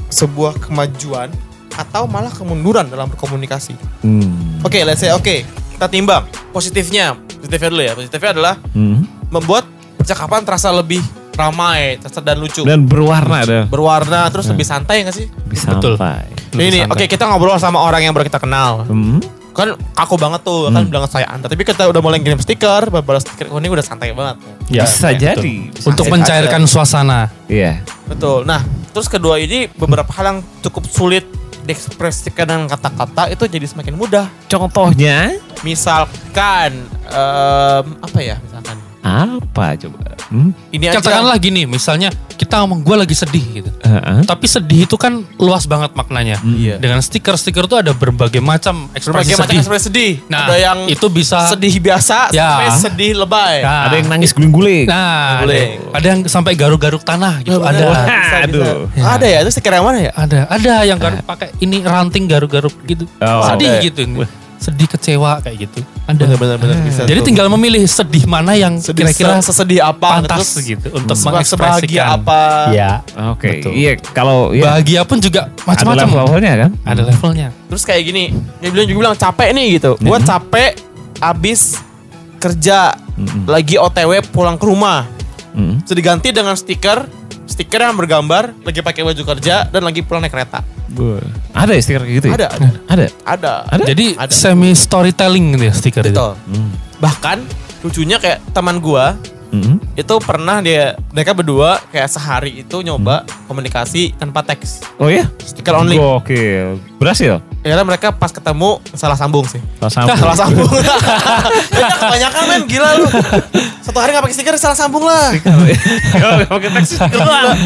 [0.08, 1.28] sebuah kemajuan
[1.70, 3.74] atau malah kemunduran dalam berkomunikasi.
[4.00, 4.62] Hmm.
[4.62, 5.42] Oke, let's say oke,
[5.74, 7.18] kita timbang positifnya.
[7.18, 7.92] Positifnya dulu ya.
[7.92, 9.04] Positifnya adalah Hmm.
[9.28, 11.02] membuat percakapan terasa lebih
[11.34, 12.62] ramai, terasa dan lucu.
[12.62, 13.60] Dan berwarna ada.
[13.66, 15.26] berwarna terus lebih santai gak sih?
[15.44, 15.98] Bisa Betul.
[15.98, 16.30] sampai.
[16.54, 18.86] Ini oke kita ngobrol sama orang yang baru kita kenal.
[18.86, 19.18] Hmm.
[19.50, 21.46] Kan kaku banget tuh, kan bilang saya anda.
[21.46, 24.42] Tapi kita udah mulai ngirim stiker, balas stiker, oh, ini udah santai banget.
[24.66, 25.70] Ya, Bisa ya, jadi.
[25.70, 25.86] betul.
[25.90, 26.14] Untuk jadi.
[26.14, 27.30] mencairkan suasana.
[27.46, 27.82] Iya.
[28.06, 28.42] Betul.
[28.42, 31.22] Nah, terus kedua ini beberapa hal yang cukup sulit
[31.64, 34.26] diekspresikan dengan kata-kata itu jadi semakin mudah.
[34.46, 36.70] Contohnya Misalkan
[37.08, 38.36] em, apa ya?
[38.38, 40.16] Misalkan apa coba?
[40.32, 40.50] Hmm?
[40.72, 40.98] ini aja.
[40.98, 43.70] Katakanlah gini, misalnya kita ngomong gue lagi sedih gitu.
[43.84, 44.24] Heeh.
[44.24, 46.40] Tapi sedih itu kan luas banget maknanya.
[46.42, 46.80] Iya.
[46.80, 49.60] Dengan stiker-stiker tuh ada berbagai macam ekspresi berbagai macam sedih.
[49.60, 50.12] ekspresi sedih.
[50.26, 52.48] Nah, ada yang itu bisa sedih biasa Ya.
[52.56, 53.60] sampai sedih lebay.
[53.62, 54.88] Nah, Ada yang nangis guling-guling.
[54.88, 55.44] Nah,
[55.92, 57.60] ada, yang sampai garuk-garuk tanah gitu.
[57.60, 57.84] Ya, ada.
[57.84, 58.36] Wah, Bisa, bisa.
[58.48, 58.82] aduh.
[58.96, 59.38] Ada ya?
[59.44, 60.12] Itu stiker yang mana ya?
[60.16, 63.04] Ada, ada yang garuk pakai ini ranting garuk-garuk gitu.
[63.20, 63.44] Oh.
[63.52, 63.86] Sedih Ada ya?
[63.86, 64.00] gitu.
[64.18, 64.30] Wah,
[64.64, 65.84] sedih kecewa kayak gitu.
[66.04, 66.24] Ada.
[66.34, 67.04] Benar-benar bisa.
[67.04, 67.26] Jadi tuh.
[67.28, 72.06] tinggal memilih sedih mana yang Sedih- kira-kira sesedih apa pantas terus gitu untuk mengekspresikan.
[72.16, 72.40] apa.
[72.72, 73.04] Ya.
[73.30, 73.72] Oke, Betul.
[73.76, 76.08] iya kalau ya Bahagia pun juga ada macam-macam.
[76.08, 76.70] level-levelnya kan.
[76.82, 77.48] Ada levelnya.
[77.68, 78.24] Terus kayak gini,
[78.58, 79.90] dia bilang juga bilang capek nih gitu.
[80.00, 80.80] Gua capek
[81.20, 81.78] abis
[82.36, 83.44] kerja Mm-mm.
[83.46, 85.04] lagi OTW pulang ke rumah.
[85.52, 85.84] Mm.
[85.84, 87.06] Terus diganti dengan stiker
[87.44, 90.64] stiker yang bergambar lagi pakai baju kerja dan lagi pulang naik kereta.
[91.54, 92.34] Ada ya stiker kayak gitu ya?
[92.36, 92.68] Ada, ada.
[92.88, 93.04] Ada.
[93.24, 93.54] Ada.
[93.72, 93.84] Ada?
[93.88, 94.32] Jadi Ada.
[94.32, 96.12] semi storytelling gitu ya stiker itu.
[96.12, 96.32] Betul.
[96.50, 96.70] Mm.
[97.00, 97.38] Bahkan
[97.84, 99.16] lucunya kayak teman gua
[99.54, 99.76] Mm.
[99.94, 104.82] itu pernah dia mereka berdua kayak sehari itu nyoba komunikasi tanpa teks.
[104.98, 105.30] Oh ya?
[105.38, 105.94] stiker only.
[106.00, 107.38] Oke, berhasil.
[107.62, 109.62] akhirnya mereka pas ketemu salah sambung sih.
[109.78, 110.18] Salah sambung.
[110.18, 110.70] salah sambung.
[110.74, 113.06] Ya kebanyakan men gila lu.
[113.80, 115.30] Satu hari nggak pakai stiker salah sambung lah.
[116.12, 117.56] Kalau nggak pakai teks doang.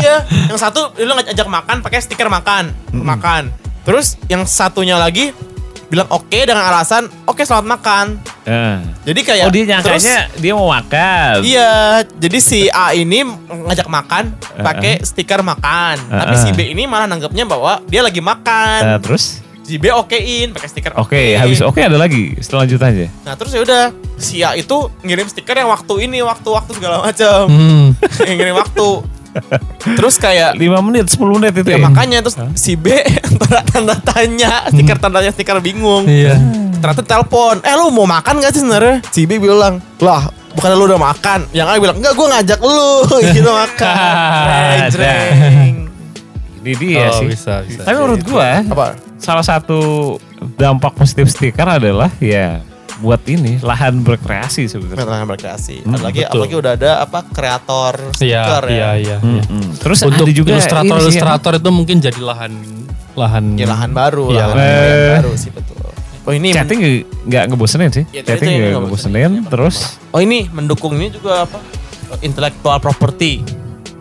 [0.00, 0.24] iya.
[0.48, 2.72] Yang satu lu ngajak makan pakai stiker makan.
[2.90, 3.52] Makan.
[3.84, 5.36] Terus yang satunya lagi
[5.94, 8.06] bilang oke dengan alasan oke selamat makan
[8.44, 8.76] Eh.
[9.02, 11.34] jadi kayak Oh dia terus- nyangkanya dia mau makan.
[11.40, 11.72] Iya,
[12.14, 17.44] jadi si A ini ngajak makan pakai stiker makan, tapi si B ini malah nanggapnya
[17.44, 19.00] bahwa dia lagi Eh, makan.
[19.00, 19.40] terus?
[19.64, 23.08] Si B okein pakai stiker Oke, habis oke ada lagi selanjutnya.
[23.24, 23.82] Nah terus ya udah
[24.14, 27.96] si A itu ngirim stiker yang waktu ini, waktu-waktu segala macam, Hmm.
[28.28, 28.88] yang ngirim waktu.
[29.94, 31.82] Terus kayak 5 menit, 10 menit itu ya ya.
[31.82, 32.90] makanya terus si B
[33.40, 36.04] tanda tanda tanya, stiker tandanya stiker bingung.
[36.04, 36.38] Iya.
[36.78, 39.00] Ternyata telepon, eh lu mau makan gak sih sebenarnya?
[39.06, 41.48] Si B bilang, lah bukan lu udah makan.
[41.50, 42.86] Yang A bilang, enggak gue ngajak lu
[43.34, 44.76] gitu makan.
[44.94, 45.74] Jreng.
[46.60, 47.28] Ini dia Oh, sih.
[47.28, 47.82] bisa, bisa.
[47.82, 48.96] Tapi menurut gua Apa?
[49.16, 50.16] salah satu
[50.54, 52.60] dampak positif stiker adalah ya
[53.04, 55.04] buat ini lahan berkreasi sebenarnya.
[55.04, 55.84] Tentang berkreasi.
[55.84, 56.32] Hmm, Apalagi, betul.
[56.32, 58.90] apalagi udah ada apa kreator Iya, stiker iya, ya.
[58.96, 59.16] iya.
[59.20, 59.44] Hmm, iya.
[59.44, 59.70] hmm.
[59.76, 62.52] Terus Untuk ada juga ini sih, ilustrator-ilustrator itu mungkin jadi lahan
[63.14, 65.30] lahan Ya lahan baru, Iya, lahan lahan baru.
[65.36, 65.76] sih betul.
[66.24, 66.80] Oh ini chatting
[67.22, 68.04] nggak ngebosenin sih.
[68.08, 69.32] Ya, chatting nggak ngebosenin.
[69.44, 71.60] Terus Oh ini mendukung ini juga apa?
[72.18, 73.44] Intellectual property.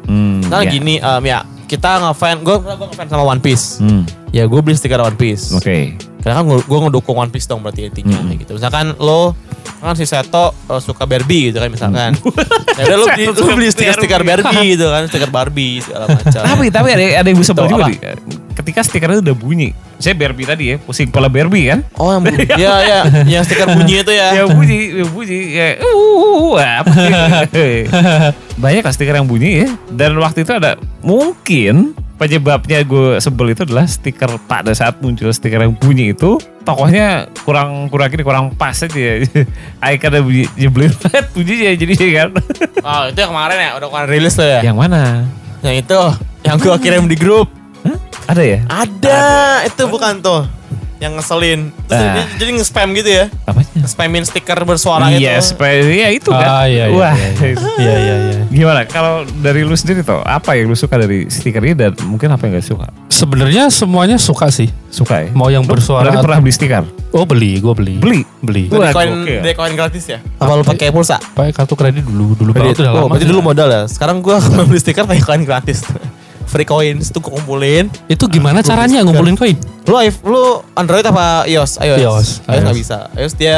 [0.04, 0.72] hmm, Nah ya.
[0.72, 3.78] gini em, ya kita ngefans, gue gue ngefans sama One Piece.
[3.78, 5.52] Hmm, Ya gue beli stiker One Piece.
[5.52, 6.00] Oke.
[6.24, 8.34] Karena kan gue ngedukung One Piece dong berarti intinya Hmm.
[8.34, 8.56] gitu.
[8.56, 9.36] Misalkan lo
[9.84, 12.16] kan si Seto eh, suka Barbie gitu kan misalkan.
[12.16, 12.32] Hmm.
[12.80, 16.42] ya udah lo beli, lo beli suka stiker-stiker Barbie gitu kan, stiker Barbie segala macam.
[16.42, 18.16] Tapi tapi ada ada yang bisa Tuh, juga apa?
[18.56, 19.76] Ketika stikernya udah bunyi.
[20.00, 21.80] Saya Barbie tadi ya, pusing kepala Barbie kan.
[21.96, 22.44] Oh yang bunyi.
[22.60, 24.28] Iya iya, yang stiker bunyi itu ya.
[24.36, 26.92] yang bunyi, yang bunyi kayak uh, apa
[27.48, 27.64] gitu.
[28.60, 29.70] Banyak lah stiker yang bunyi ya.
[29.88, 35.60] Dan waktu itu ada mungkin penyebabnya gue sebel itu adalah stiker pada saat muncul stiker
[35.60, 39.26] yang bunyi itu tokohnya kurang kurang ini kurang pas aja ya.
[39.94, 42.30] Ikonnya bunyi nyebelin banget bunyinya jadi kan.
[42.84, 44.60] Oh itu yang kemarin ya, udah kemarin rilis tuh ya.
[44.60, 45.24] yang mana?
[45.64, 46.02] Yang itu,
[46.44, 47.48] yang gue kirim di grup.
[47.88, 47.96] Hah?
[48.28, 48.60] Ada ya?
[48.68, 49.24] Ada,
[49.72, 50.44] itu bukan tuh.
[51.04, 51.60] Yang ngeselin.
[51.84, 52.14] Terus Ah.
[52.16, 53.26] dia- jadi nge-spam gitu ya.
[53.44, 53.84] Apanya?
[53.84, 55.52] Spamin stiker bersuara Iya, itu.
[55.52, 56.48] supaya ya itu kan.
[56.48, 57.12] Ah, iya, iya, Wah.
[57.12, 58.42] iya, Iya iya iya.
[58.48, 58.82] Gimana?
[58.86, 62.48] Kalau dari lu sendiri tuh, apa yang lu suka dari stiker ini dan mungkin apa
[62.48, 62.88] yang gak suka?
[63.10, 64.72] Sebenarnya semuanya suka sih.
[64.88, 65.30] Suka ya?
[65.32, 66.84] Mau yang Lu bersuara berarti atau- pernah beli stiker?
[67.12, 67.96] Oh beli, gue beli.
[67.98, 68.22] Beli?
[68.40, 68.64] Beli.
[68.66, 69.40] Dari koin, gokil.
[69.42, 70.18] dari koin gratis ya?
[70.36, 71.20] Apa lu pakai pulsa?
[71.20, 73.08] Pakai kartu kredit dulu, dulu banget itu udah oh, lama.
[73.12, 73.30] berarti sih.
[73.30, 73.82] dulu modal ya.
[73.86, 75.84] Sekarang gua kalau beli stiker pakai koin gratis.
[76.54, 77.90] Free coins tuh gua kumpulin.
[78.06, 79.58] Itu gimana caranya ngumpulin koin?
[79.84, 80.44] Lu lu
[80.78, 81.82] Android apa iOS?
[81.82, 81.98] iOS.
[81.98, 82.78] iOS, iOS nggak iOS.
[82.78, 82.98] bisa.
[83.18, 83.58] iOS dia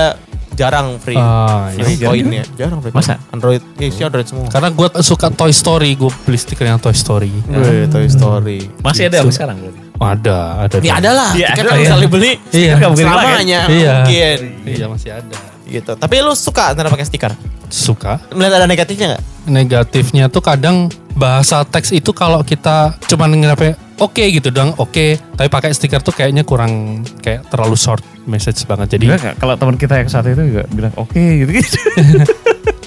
[0.55, 1.19] jarang free.
[1.19, 1.83] Ah, iya.
[1.83, 2.43] free Jarang coinnya.
[2.55, 3.19] Jarang free Masa?
[3.29, 4.47] Android, ya isi Android semua.
[4.47, 7.27] Karena gue suka Toy Story, gue beli stiker yang Toy Story.
[7.51, 8.71] Wih, Toy Story.
[8.79, 9.79] Masih ada sampai sekarang berarti?
[9.95, 10.75] Ada, ada.
[10.79, 11.83] Ya ada lah, Iya, tiket ada kan ya.
[11.83, 12.71] bisa dibeli Iya.
[12.79, 13.93] Nggak mungkin selamanya Iya.
[13.99, 14.37] mungkin.
[14.63, 15.35] Iya masih ada.
[15.65, 15.91] Gitu.
[15.97, 17.33] Tapi lu suka antara pakai stiker?
[17.67, 18.21] Suka.
[18.31, 19.23] Melihat ada negatifnya nggak?
[19.45, 25.17] Negatifnya tuh kadang bahasa teks itu kalau kita cuman ngerapnya oke gitu dong, oke.
[25.17, 28.97] Tapi pakai stiker tuh kayaknya kurang kayak terlalu short message banget.
[28.97, 29.35] Jadi Enggak nggak?
[29.41, 31.77] Kalau teman kita yang saat itu juga bilang oke gitu gitu.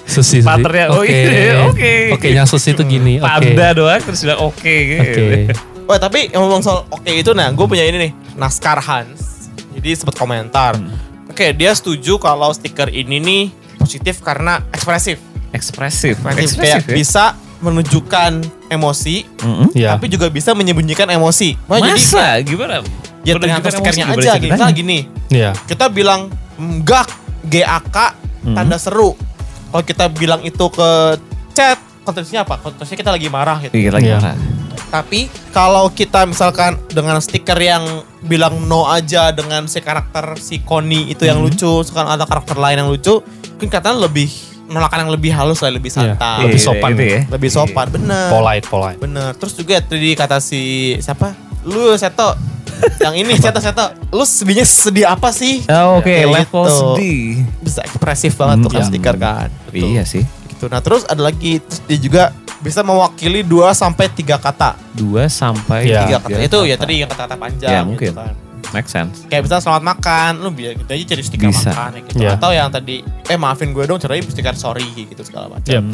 [0.09, 0.49] susi susi.
[0.89, 1.13] Oh Oke.
[1.13, 1.95] iya, oke.
[2.17, 3.21] Oke-nya susi tuh gini.
[3.21, 3.29] Oke.
[3.29, 5.21] Panda doang terus bilang oke gitu.
[5.21, 5.79] Oke.
[5.89, 10.21] Oh tapi ngomong soal oke itu nah gue punya ini nih Naskar Hans Jadi sempat
[10.21, 10.77] komentar
[11.39, 13.43] Oke dia setuju kalau stiker ini nih
[13.79, 15.23] positif karena ekspresif
[15.55, 16.19] Ekspresif.
[16.19, 16.95] Ekspresif, Ekspresif kayak ya?
[16.99, 17.25] bisa
[17.63, 18.31] menunjukkan
[18.67, 19.71] emosi Mm-mm.
[19.71, 19.95] Ya.
[19.95, 22.43] Tapi juga bisa menyembunyikan emosi Wah, jadi Masa?
[22.43, 22.83] Gimana?
[23.23, 24.51] ya tergantung stikernya aja gimana gitu.
[24.51, 24.99] Misalnya gini
[25.31, 25.51] Iya.
[25.63, 26.27] Kita bilang
[26.59, 27.07] enggak
[27.47, 27.97] GAK
[28.51, 29.15] tanda seru
[29.71, 30.91] Kalau kita bilang itu ke
[31.55, 32.59] chat Konteksnya apa?
[32.59, 34.19] Konteksnya kita lagi marah gitu Iya lagi Iya.
[34.19, 34.58] marah.
[34.89, 35.21] Tapi
[35.51, 37.85] kalau kita misalkan dengan stiker yang
[38.21, 42.77] bilang no aja dengan si karakter si Connie itu yang lucu, sekarang ada karakter lain
[42.79, 43.21] yang lucu,
[43.53, 44.27] mungkin katanya lebih
[44.65, 46.89] penolakan yang lebih halus lah, lebih Iya, santai, lebih Iya, sopan.
[46.91, 47.21] gitu ya.
[47.31, 48.99] lebih sopan, bener, Polite, polite.
[48.99, 49.31] bener.
[49.35, 50.63] Terus juga tadi kata si
[50.99, 51.33] siapa?
[51.63, 52.37] Lu Seto
[53.05, 53.91] yang ini Seto-Seto.
[54.09, 55.65] Lu sedihnya sedih apa sih?
[55.67, 56.77] Oh, Oke, Kayak level gitu.
[56.95, 57.23] sedih.
[57.59, 59.49] Bisa ekspresif banget tuh kan Hmm, stiker kan.
[59.69, 60.23] Iya sih.
[60.59, 60.67] Gitu.
[60.67, 62.23] Nah terus ada lagi terus dia juga
[62.59, 64.75] bisa mewakili 2 sampai 3 kata.
[64.93, 66.03] Dua sampai Iya.
[66.05, 66.39] Tiga tiga kata.
[66.43, 66.83] Itu ya kata.
[66.83, 68.13] tadi yang kata-kata panjang Ya, gitu mungkin.
[68.13, 68.35] kan.
[68.69, 69.23] Make sense.
[69.25, 71.71] Kayak misalnya selamat makan, lu biar gitu aja jadi stiker Bisa.
[71.71, 72.19] makan ya gitu.
[72.19, 72.31] Iya.
[72.35, 75.65] Atau yang tadi, eh maafin gue dong, caranya stiker sorry gitu segala macam.
[75.73, 75.85] Yep.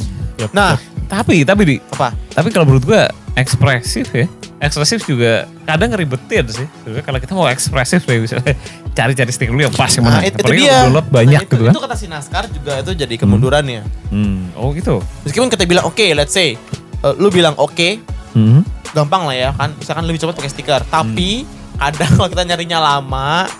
[0.40, 0.50] Yep.
[0.50, 2.16] Nah, Tapi, tapi di, apa?
[2.32, 3.04] tapi kalau menurut gua
[3.36, 4.24] ekspresif ya.
[4.56, 6.64] Ekspresif juga kadang ngeribetin sih.
[6.80, 8.56] Sebenarnya kalau kita mau ekspresif ya misalnya
[8.94, 10.16] cari-cari stiker dulu yang pas yang mana.
[10.16, 10.76] Nah, it- itu Apalagi dia.
[10.80, 11.72] download banyak Nah, itu, gitu kan.
[11.72, 13.82] Itu kata si Naskar juga itu jadi kemundurannya.
[14.08, 14.54] Hmm.
[14.54, 15.02] Oh gitu.
[15.22, 16.54] Meskipun kita bilang oke, let's say
[17.00, 18.00] eh, lu bilang oke,
[18.32, 18.62] Hmm.
[18.90, 19.74] gampang lah ya kan.
[19.74, 20.80] Misalkan lebih cepat pakai stiker.
[20.84, 21.42] Tapi
[21.74, 23.50] kadang kalau kita nyarinya lama,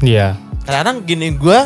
[0.00, 0.34] Iya.
[0.62, 1.58] kadang-kadang gini gue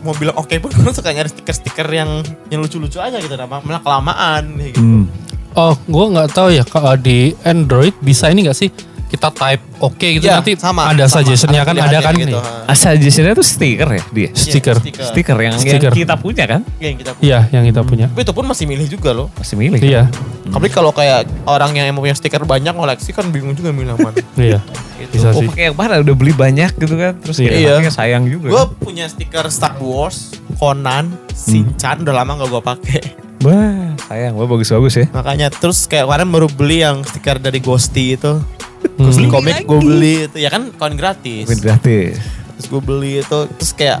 [0.00, 3.80] mau bilang oke pun gue suka nyari stiker-stiker yang yang lucu-lucu aja gitu, nama malah
[3.80, 4.78] kelamaan gitu.
[4.78, 5.04] Hmm.
[5.52, 8.68] Oh, gue nggak tahu ya kalau di Android bisa ini nggak sih
[9.12, 11.20] kita type oke gitu Ya, nanti sama, ada sama.
[11.20, 12.64] suggestionnya kan ada kan gitu, nih.
[12.64, 14.28] Ah, suggestionnya tuh stiker ya dia.
[14.32, 14.76] Stiker.
[14.80, 15.80] Iya, Stiker yang, Stiker.
[15.84, 16.60] yang kita punya kan.
[16.80, 17.22] Iya, yang kita punya.
[17.22, 18.06] Iya, yang kita punya.
[18.08, 19.28] Tapi itu pun masih milih juga loh.
[19.36, 19.78] Masih milih.
[19.78, 19.84] kan?
[19.86, 20.02] Iya,
[20.48, 24.16] Tapi kalau kayak orang yang emang punya stiker banyak ngoleksi kan bingung juga milih mana.
[24.40, 24.64] iya.
[25.04, 25.46] Bisa Oh sih.
[25.46, 27.12] pakai yang mana udah beli banyak gitu kan.
[27.20, 27.50] Terus Iya.
[27.52, 28.48] ya, makanya sayang juga.
[28.48, 33.00] gue punya stiker Star Wars, Conan, Shinchan udah lama gak gue pakai.
[33.42, 34.32] Wah, sayang.
[34.34, 35.06] Wah bagus-bagus ya.
[35.10, 38.38] Makanya terus kayak kemarin baru beli yang stiker dari Ghosty itu.
[38.82, 39.04] Hmm.
[39.04, 41.46] Ghosty komik gue beli itu ya kan koin gratis.
[41.46, 42.18] Main gratis.
[42.54, 43.98] Terus gue beli itu terus kayak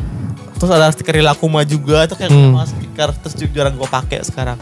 [0.54, 2.54] terus ada stiker Lakuma juga itu kayak Hmm.
[2.54, 4.58] sama stiker terus juga jarang gue pakai sekarang.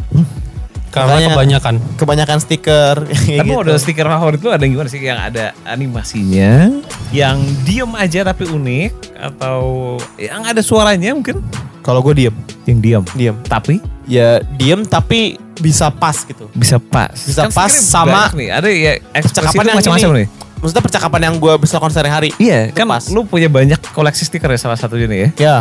[0.90, 1.74] Karena Makanya- kebanyakan.
[1.94, 2.96] Kebanyakan stiker.
[3.30, 3.54] Tapi gitu.
[3.54, 4.98] model stiker favorit lu ada yang gimana sih?
[4.98, 6.52] Yang ada animasinya,
[7.10, 11.38] yang diem aja tapi unik, atau yang ada suaranya mungkin?
[11.80, 12.34] Kalau gue diem,
[12.66, 13.04] Yang diem.
[13.14, 13.36] diem.
[13.46, 13.78] Tapi
[14.10, 16.50] Ya diem tapi bisa pas gitu.
[16.50, 17.14] bisa pas.
[17.14, 18.50] Bisa Kan pas sama nih.
[18.50, 20.18] Ada ya percakapan yang macam-macam ini.
[20.18, 20.26] nih.
[20.60, 22.34] Maksudnya percakapan yang gue bisa lakukan sehari-hari.
[22.36, 23.08] Iya, Itu kan pas.
[23.08, 25.28] lu punya banyak koleksi stiker ya salah satunya nih ya.
[25.38, 25.56] Ya.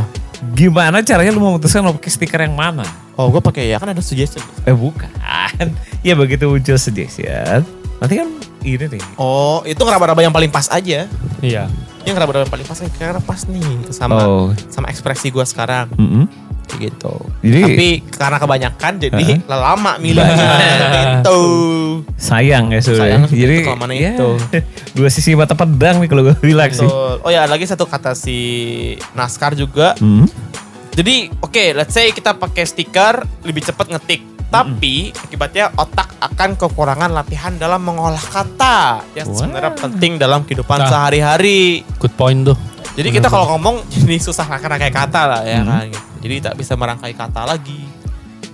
[0.51, 2.83] Gimana caranya lu memutuskan mau pakai stiker yang mana?
[3.13, 4.41] Oh gue pakai ya kan ada suggestion.
[4.65, 5.07] Eh bukan.
[6.07, 7.63] ya begitu muncul suggestion.
[7.99, 8.27] Nanti kan
[8.59, 9.03] ini nih.
[9.15, 11.05] Oh itu ngeraba-raba yang paling pas aja.
[11.39, 11.63] Iya.
[12.03, 14.49] Yang ngeraba-raba yang paling pas karena pas nih sama Oh.
[14.67, 16.25] sama ekspresi gue sekarang Mm-mm.
[16.25, 17.13] kayak gitu.
[17.39, 19.39] Jadi Tapi karena kebanyakan jadi Heeh.
[19.47, 20.53] lama milihnya
[21.15, 21.39] gitu.
[22.15, 23.17] sayang ya Sayang sebenarnya.
[23.25, 24.29] seperti Jadi itu kelamaan ya, itu.
[24.93, 26.85] dua sisi mata pedang nih kalau gue bilang sih.
[27.19, 28.37] Oh ya lagi satu kata si
[29.13, 29.95] Naskar juga.
[29.97, 30.29] Hmm.
[30.91, 34.21] Jadi oke, let's say kita pakai stiker lebih cepat ngetik.
[34.49, 40.89] Tapi akibatnya otak akan kekurangan latihan dalam mengolah kata yang sebenarnya penting dalam kehidupan Nah.
[40.89, 41.85] sehari-hari.
[41.95, 42.57] Good point tuh.
[42.99, 45.69] Jadi kita kalau ngomong jadi susah rangkai kata lah ya Hmm.
[45.69, 45.85] kan.
[45.87, 46.03] gitu.
[46.19, 47.79] Jadi tak bisa merangkai kata lagi.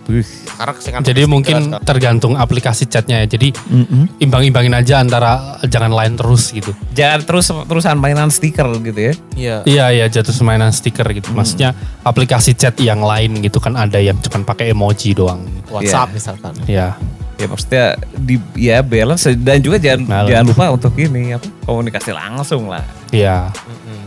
[0.06, 0.22] Wih.
[0.56, 1.82] Karena Jadi mungkin sekarang.
[1.82, 3.28] tergantung aplikasi chatnya ya.
[3.28, 4.22] Jadi Mm-mm.
[4.22, 6.78] imbang-imbangin aja antara jangan lain terus gitu.
[6.94, 9.14] Jangan terus terusan mainan stiker gitu ya.
[9.34, 9.56] Iya.
[9.66, 11.34] Iya iya jatuh semainan stiker gitu.
[11.34, 11.74] Maksudnya
[12.06, 15.42] aplikasi chat yang lain gitu kan ada yang cuma pakai emoji doang.
[15.68, 16.54] WhatsApp misalkan.
[16.70, 16.94] Ya.
[17.36, 20.30] Ya maksudnya di ya balance dan juga jangan Balance.
[20.30, 22.80] jangan lupa untuk ini apa komunikasi langsung lah.
[23.12, 23.52] Iya.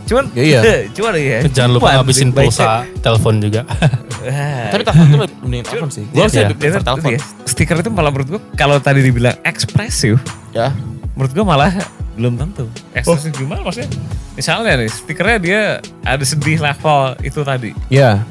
[0.05, 0.59] Cuman Ya, iya.
[0.97, 1.39] cuman ya.
[1.45, 3.61] Jangan lupa cuman ngabisin pulsa telepon juga.
[4.73, 6.03] Tapi telepon tuh lebih mending telepon sih.
[6.07, 6.49] Gue sih Iya.
[6.49, 7.09] lebih prefer Dia- telepon.
[7.13, 10.17] ya, stiker itu malah menurut gua kalau tadi dibilang ekspresif,
[10.49, 10.73] Ya.
[11.13, 11.69] menurut gua malah
[12.13, 12.65] belum tentu.
[12.91, 13.93] Ekspresif gimana maksudnya?
[14.33, 15.61] Misalnya nih, stikernya dia
[16.01, 17.71] ada sedih level itu tadi.
[17.87, 18.25] Ya.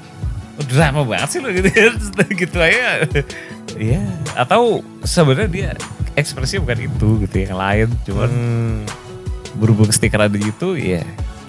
[0.59, 1.70] Oh, drama banget sih lo gitu
[2.42, 3.07] gitu aja.
[3.77, 4.01] Iya,
[4.33, 5.71] atau sebenarnya dia
[6.14, 8.79] ekspresi bukan itu gitu yang lain, cuman Hmm.
[9.55, 11.03] berhubung stiker ada gitu, ya.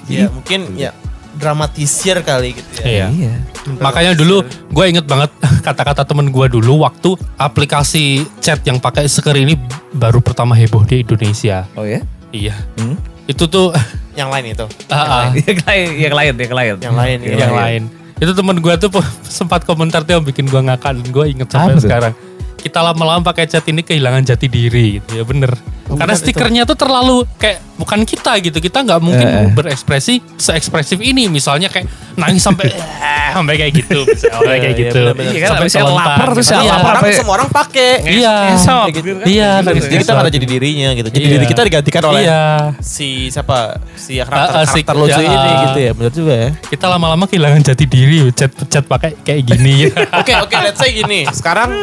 [0.10, 0.90] Ya mungkin ya
[1.38, 3.08] dramatisir kali gitu ya.
[3.08, 3.34] Iya.
[3.78, 5.30] Makanya dulu gue inget banget
[5.68, 9.54] kata-kata temen gue dulu waktu aplikasi chat yang pakai stiker ini
[9.94, 11.70] baru pertama heboh di Indonesia.
[11.78, 12.02] Oh ya?
[12.34, 12.58] Iya.
[12.82, 12.98] Hmm?
[13.26, 13.70] Itu tuh
[14.18, 14.66] Yang lain itu.
[14.90, 16.76] ah, ah, yang lain, yang lain, yang lain.
[16.82, 17.36] Yang lain, iya.
[17.38, 17.82] yang lain.
[18.20, 18.92] Itu temen gue tuh
[19.24, 22.14] sempat komentar tuh yang bikin gue ngakak dan gue inget sampai Apa sekarang.
[22.60, 25.56] Kita lama-lama pakai chat ini kehilangan jati diri gitu ya bener.
[25.90, 26.22] Oh, Karena bukan itu.
[26.22, 28.58] stikernya tuh terlalu kayak bukan kita gitu.
[28.60, 29.50] Kita nggak mungkin Eh, eh.
[29.50, 31.26] berekspresi se-ekspresif ini.
[31.28, 32.70] Misalnya kayak nangis sampai
[33.02, 34.06] eh, sampai kayak gitu.
[34.06, 35.00] Misalnya kayak Iya, gitu.
[35.02, 35.32] bener-bener.
[35.32, 36.54] Iya kan, Sampai abisnya kelentang lapar terus gitu.
[36.54, 37.92] ya Iya, lapar orang semua orang pakai.
[38.06, 38.36] Iya.
[38.38, 39.10] Kayak gitu.
[39.10, 39.26] kan.
[39.26, 40.14] Iya, Gitu, Jadi kita Ngesot.
[40.20, 41.10] nggak jadi dirinya gitu.
[41.10, 41.34] Jadi Iya.
[41.34, 42.44] diri kita digantikan oleh Iya.
[42.78, 43.58] si siapa?
[43.96, 45.60] Si karakter, Ah, ah, si- karakter lucu ya, ini ah.
[45.66, 45.92] gitu ya.
[45.96, 46.50] Bener juga ya.
[46.62, 48.30] Kita lama-lama kehilangan jati diri.
[48.32, 49.90] Chat chat pakai kayak gini.
[50.22, 51.26] Oke, oke, let's say gini.
[51.30, 51.74] Sekarang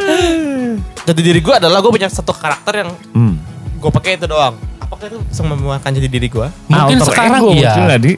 [1.07, 3.39] jati diri gue adalah gue punya satu karakter yang Hmm.
[3.79, 4.59] gue pakai itu doang.
[4.77, 6.47] Apakah itu bisa memuatkan jati diri gue?
[6.67, 7.71] Mungkin Alter sekarang ego iya.
[7.71, 8.13] muncul nggak, Di?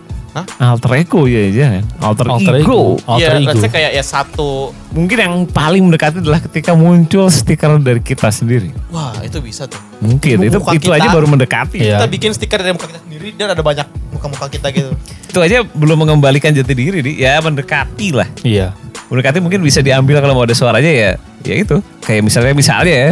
[0.55, 1.83] Alter ego ya jangan.
[1.99, 2.63] Alter, Alter ego.
[2.63, 2.79] ego.
[3.03, 3.59] Alter Iya, ego.
[3.59, 4.49] say kayak ya satu.
[4.89, 8.71] Mungkin yang paling mendekati adalah ketika muncul stiker dari kita sendiri.
[8.87, 9.81] Wah, itu bisa tuh.
[9.99, 10.95] Mungkin itu muka itu kita.
[10.95, 11.77] aja baru mendekati.
[11.81, 11.99] Iya.
[11.99, 14.91] Kita bikin stiker dari muka kita sendiri dan ada banyak muka-muka kita gitu.
[15.27, 17.11] Itu aja belum mengembalikan jati diri, di.
[17.19, 18.29] ya mendekati lah.
[18.39, 18.71] Iya.
[19.09, 21.11] Mendekati mungkin bisa diambil kalau mau ada suaranya ya.
[21.41, 21.81] Ya itu.
[22.05, 23.11] Kayak misalnya misalnya ya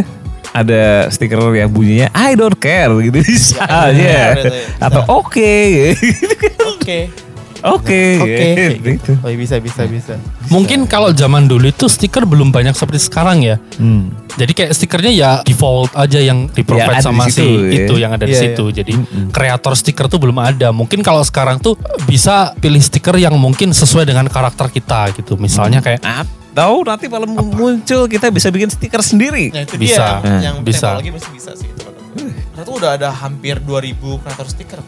[0.55, 3.93] ada stiker yang bunyinya I don't care gitu misalnya.
[3.93, 4.63] iya, iya, iya.
[4.81, 5.53] Atau oke.
[6.77, 6.99] Oke.
[7.65, 8.01] Oke.
[8.21, 8.47] Oke.
[8.77, 9.11] Gitu.
[9.25, 10.13] Oh, bisa bisa bisa.
[10.53, 13.57] Mungkin kalau zaman dulu itu stiker belum banyak seperti sekarang ya.
[13.81, 14.13] Hmm.
[14.37, 17.49] Jadi kayak stikernya ya default aja yang di Ya, provide ada sama di si situ,
[17.65, 17.71] ya.
[17.83, 18.65] itu yang ada di Iya, situ.
[18.69, 18.93] Jadi
[19.33, 20.69] kreator stiker tuh belum ada.
[20.69, 21.73] Mungkin kalau sekarang tuh
[22.05, 25.35] bisa pilih stiker yang mungkin sesuai dengan karakter kita gitu.
[25.35, 29.53] Misalnya kayak Atau nanti kalau muncul kita bisa bikin stiker sendiri.
[29.53, 30.21] Nah, itu Bisa.
[30.21, 30.93] dia yang Bisa.
[30.97, 31.85] teknologi masih bisa sih itu.
[32.53, 34.81] Karena tuh udah ada hampir 2000 kreator stiker.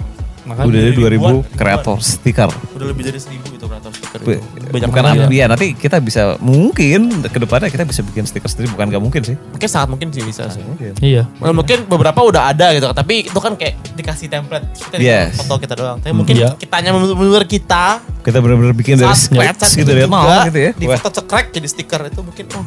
[0.49, 1.33] Makanya Udah ada 2000 ribuan.
[1.53, 2.49] kreator stiker.
[2.73, 4.29] Udah lebih dari 1000 itu kreator stiker itu.
[4.69, 8.73] Banyak bukan apa ya nanti kita bisa mungkin ke depannya kita bisa bikin stiker sendiri
[8.73, 9.35] bukan gak mungkin sih.
[9.37, 10.65] Mungkin sangat mungkin sih bisa sih.
[10.99, 11.29] Iya.
[11.37, 15.37] Well, mungkin beberapa udah ada gitu tapi itu kan kayak dikasih template kita Yes.
[15.37, 16.57] foto kita doang tapi mungkin Iya.
[16.57, 20.71] kitanya benar-benar kita Kita benar-benar bikin dari scratch gitu itu ya, nol juga, gitu ya.
[20.73, 22.65] di foto cekrek jadi stiker itu mungkin oh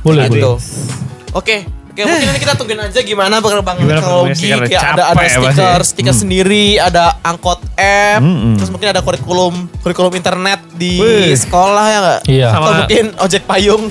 [0.00, 0.56] Boleh, gitu.
[0.56, 0.58] boleh.
[1.30, 1.56] Oke,
[1.90, 5.28] oke mungkin nanti kita tungguin aja gimana perkembangan Gimana teknologi kayak ada capek ada ya,
[5.28, 5.84] stiker, ya.
[5.84, 6.20] stiker Hmm.
[6.20, 8.54] sendiri, ada angkot app, Mm-mm.
[8.54, 11.34] terus mungkin ada kurikulum kurikulum internet di Wih.
[11.34, 12.20] sekolah ya nggak?
[12.26, 12.48] Iya.
[12.48, 13.82] Sama- Atau mungkin ojek payung.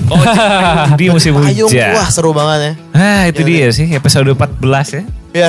[0.98, 1.92] di musim payung, hujan.
[1.92, 2.72] wah seru banget ya.
[2.92, 5.02] Ah, itu Ya, dia sih episode 14 ya.
[5.30, 5.48] Ya,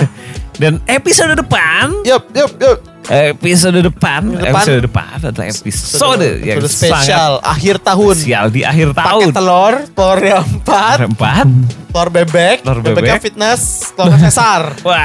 [0.53, 2.77] Dan episode depan, yup, yup, yup.
[3.11, 4.55] Episode depan, depan.
[4.55, 8.15] episode depan adalah episode yang Episode spesial akhir tahun.
[8.15, 9.27] spesial di akhir Pakai tahun.
[9.31, 11.47] telur, telurnya empat, Empat.
[11.91, 13.21] telur bebek, Telur bebeknya bebek.
[13.21, 14.61] fitness, telur sesar.
[14.87, 15.03] Wah.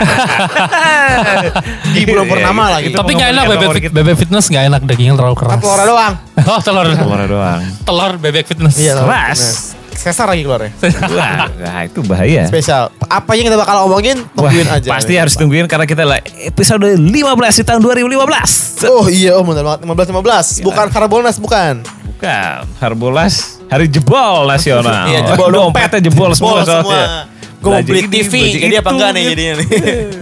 [1.89, 2.89] Di bulan purnama lagi.
[2.89, 3.95] Itu Tapi nggak enak bebek, telur fit- kita.
[3.97, 5.59] bebek fitness nggak enak dagingnya terlalu keras.
[5.59, 6.15] Telurnya doang.
[6.47, 6.87] Oh telur.
[6.87, 7.61] Telur doang.
[7.83, 8.75] Telur bebek fitness.
[8.77, 9.66] Iya, telur Keras.
[10.07, 10.71] Sesar lagi keluarnya.
[11.11, 12.47] Wah, nah itu bahaya.
[12.47, 12.95] Spesial.
[13.03, 14.87] Apa yang kita bakal omongin, Wah, tungguin aja.
[14.87, 17.11] pasti harus tungguin karena kita lah episode 15
[17.53, 18.87] di tahun 2015.
[18.87, 19.83] Oh iya, oh benar banget.
[19.83, 20.63] 15 15.
[20.63, 20.65] Ya.
[20.65, 21.83] Bukan Karbonas, bukan.
[22.07, 25.05] Bukan, Harbolas hari jebol nasional.
[25.07, 25.91] Iya, jebol dompet.
[25.91, 26.63] Dompetnya jebol semua.
[26.63, 26.83] Jebol semua.
[26.87, 27.09] soalnya.
[27.57, 29.69] Gue mau beli TV, jadi apa itu, enggak nih jadinya nih?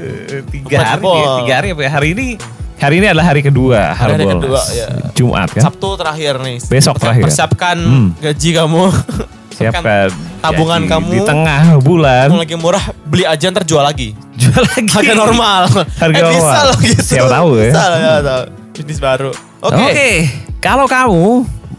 [0.55, 1.14] tiga hari jebol.
[1.14, 1.91] ya, tiga hari apa ya?
[1.93, 2.26] Hari ini
[2.74, 4.35] hari ini adalah hari kedua Hari Harbolnas.
[4.41, 4.87] kedua, ya.
[5.12, 5.62] Jumat kan?
[5.62, 6.57] Sabtu terakhir nih.
[6.64, 7.22] Besok terakhir.
[7.28, 8.09] Persiapkan Hmm.
[8.16, 8.85] gaji kamu.
[9.55, 11.09] Siapkan tabungan gaji kamu.
[11.09, 14.12] di tengah bulan Yang lagi murah, beli aja ntar jual lagi.
[14.34, 15.62] jual lagi Harga normal.
[16.02, 16.64] Harga eh, bisa normal.
[16.66, 17.02] loh gitu.
[17.02, 17.70] Siapa tahu ya.
[17.70, 18.42] Bisa loh, siapa tahu.
[18.74, 19.30] Bisnis baru.
[19.62, 19.80] Oke.
[19.80, 20.11] Oke,
[20.59, 21.26] kalau kamu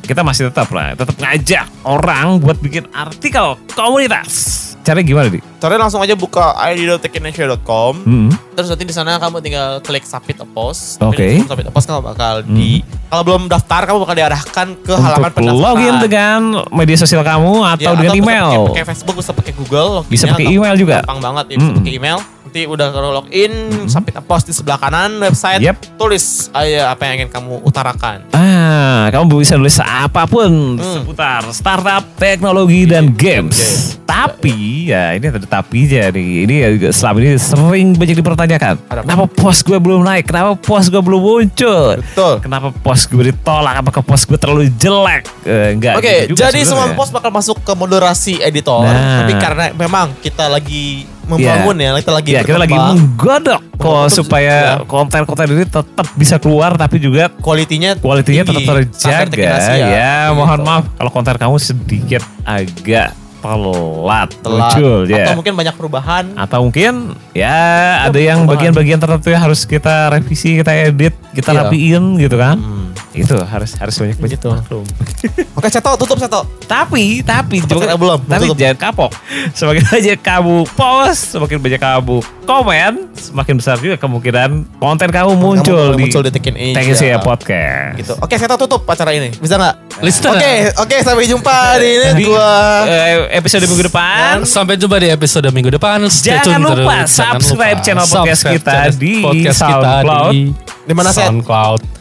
[0.02, 4.62] kita masih tetap lah, tetap ngajak orang buat bikin artikel komunitas.
[4.86, 5.42] Caranya gimana di?
[5.58, 8.30] Caranya langsung aja buka id.techinesia.com Hmm.
[8.54, 11.02] Terus nanti di sana kamu tinggal klik submit a post.
[11.02, 11.42] Oke.
[11.42, 15.26] Pilih submit a post kamu bakal di kalau belum daftar kamu bakal diarahkan ke halaman
[15.26, 15.66] Untuk pendaftaran.
[15.68, 16.40] login dengan
[16.72, 18.48] media sosial kamu atau Ya, dengan bisa email.
[18.48, 19.90] Pakai, pakai Facebook bisa pakai Google.
[20.06, 21.02] Bisa pakai email juga.
[21.02, 21.80] Gampang banget ya bisa Mm-mm.
[21.82, 22.18] pakai email.
[22.56, 23.52] Nanti udah kalau login,
[23.84, 25.60] submit a post di sebelah kanan website.
[25.60, 26.00] Yep.
[26.00, 28.24] Tulis aja apa yang ingin kamu utarakan.
[28.32, 31.04] Ah, kamu bisa nulis apa pun Hmm.
[31.04, 33.60] seputar startup, teknologi dan games.
[33.60, 34.00] Games.
[34.08, 36.48] Tapi ya ini ada tapinya nih.
[36.48, 38.80] Ini ya selama ini sering banyak dipertanyakan.
[38.88, 39.08] Ada apa?
[39.12, 40.24] Kenapa post gue belum naik?
[40.24, 42.00] Kenapa post gue belum muncul?
[42.00, 42.34] Betul.
[42.40, 43.84] Kenapa post gue ditolak?
[43.84, 45.28] Apakah post gue terlalu jelek?
[45.44, 46.00] Eh, enggak.
[46.00, 46.96] Oke, gitu juga jadi semua sebenarnya.
[46.96, 48.88] post bakal masuk ke moderasi editor.
[48.88, 49.28] Nah.
[49.28, 54.56] Tapi karena memang kita lagi membangun ya, kita lagi Ya, kita lagi menggodok kok supaya
[54.74, 54.84] ya.
[54.84, 58.62] konten-konten ini tetap bisa keluar tapi juga kualitinya kualitinya tinggi.
[58.62, 60.14] tetap terjaga teknologi ya.
[60.32, 60.66] mohon Gitu.
[60.66, 63.10] maaf kalau konten kamu sedikit agak
[63.40, 64.74] telat, Telat.
[64.74, 65.22] muncul ya.
[65.22, 66.24] Atau mungkin banyak perubahan.
[66.34, 66.94] Atau mungkin
[67.32, 67.62] ya
[68.04, 68.50] ada yang perubahan.
[68.74, 71.60] bagian-bagian tertentu yang harus kita revisi, kita edit, kita Iya.
[71.64, 72.58] rapiin gitu kan.
[72.58, 72.85] Hmm.
[73.12, 74.50] Itu harus harus banyak banyak Gitu.
[74.50, 74.86] maklum.
[75.58, 76.42] Oke, Ceto, tutup Ceto.
[76.62, 78.58] Tapi tapi juga- belum, belum tapi tutup.
[78.58, 79.12] jangan kapok.
[79.52, 85.74] Semakin banyak kamu post, semakin banyak kamu komen, semakin besar juga kemungkinan konten kamu muncul
[85.86, 86.76] bakal di muncul di Tekin Asia.
[86.76, 87.96] Tekin Asia Podcast.
[87.98, 88.14] Gitu.
[88.18, 89.32] Oke, Ceto tutup acara ini.
[89.32, 89.76] Bisa nggak?
[89.98, 90.36] Listener.
[90.36, 92.52] Oke, oke sampai jumpa di ini Di gua
[92.84, 94.44] eh, episode minggu depan.
[94.44, 96.04] Sampai jumpa di episode minggu depan.
[96.06, 97.16] Stay Jangan tune lupa terus.
[97.16, 100.32] Jangan subscribe lupa channel podcast subscribe kita channel di podcast kita SoundCloud.
[100.32, 100.42] di
[100.86, 101.10] Di mana?
[101.10, 101.95] SoundCloud.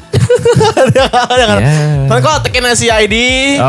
[0.94, 1.06] Ya.
[2.06, 3.16] Tapi kok Tekin Asia ID.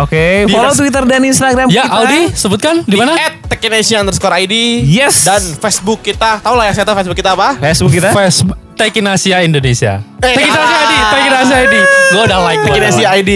[0.01, 1.95] Oke, Di follow res- Twitter dan Instagram Ya, kita.
[1.97, 3.15] Aldi, sebutkan di mana?
[3.15, 4.83] At Tekin Asia underscore ID.
[4.83, 5.23] Yes.
[5.23, 6.39] Dan Facebook kita.
[6.39, 7.55] Tahu lah ya saya tahu Facebook kita apa?
[7.57, 8.09] Facebook kita.
[8.11, 10.03] Facebook Tekin Asia Indonesia.
[10.19, 10.51] Eh, Tekin.
[10.51, 11.75] Asia ID, Tekin Asia ID.
[12.11, 12.59] Gue udah like.
[12.59, 13.17] gua Tekin udah Asia like.
[13.17, 13.31] ID.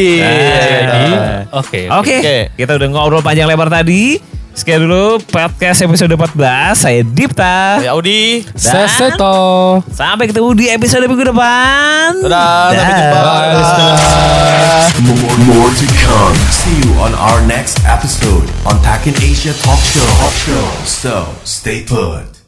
[1.52, 2.18] Oke, Oke.
[2.54, 4.20] kita udah ngobrol panjang lebar tadi.
[4.52, 6.36] Sekian dulu podcast episode 14.
[6.76, 7.80] Saya Dipta.
[7.80, 8.44] Ya Audi.
[8.44, 9.80] Dan- Seseto.
[9.88, 12.20] Sampai ketemu di episode minggu depan.
[12.20, 13.20] Dadah, sampai jumpa.
[13.20, 13.50] Bye.
[13.56, 14.88] Dadah.
[15.00, 16.36] More, more to come.
[16.52, 20.04] See you on our next episode on Takin Asia Talk Show.
[20.20, 20.66] Talk Show.
[20.84, 21.16] So
[21.48, 22.39] stay put.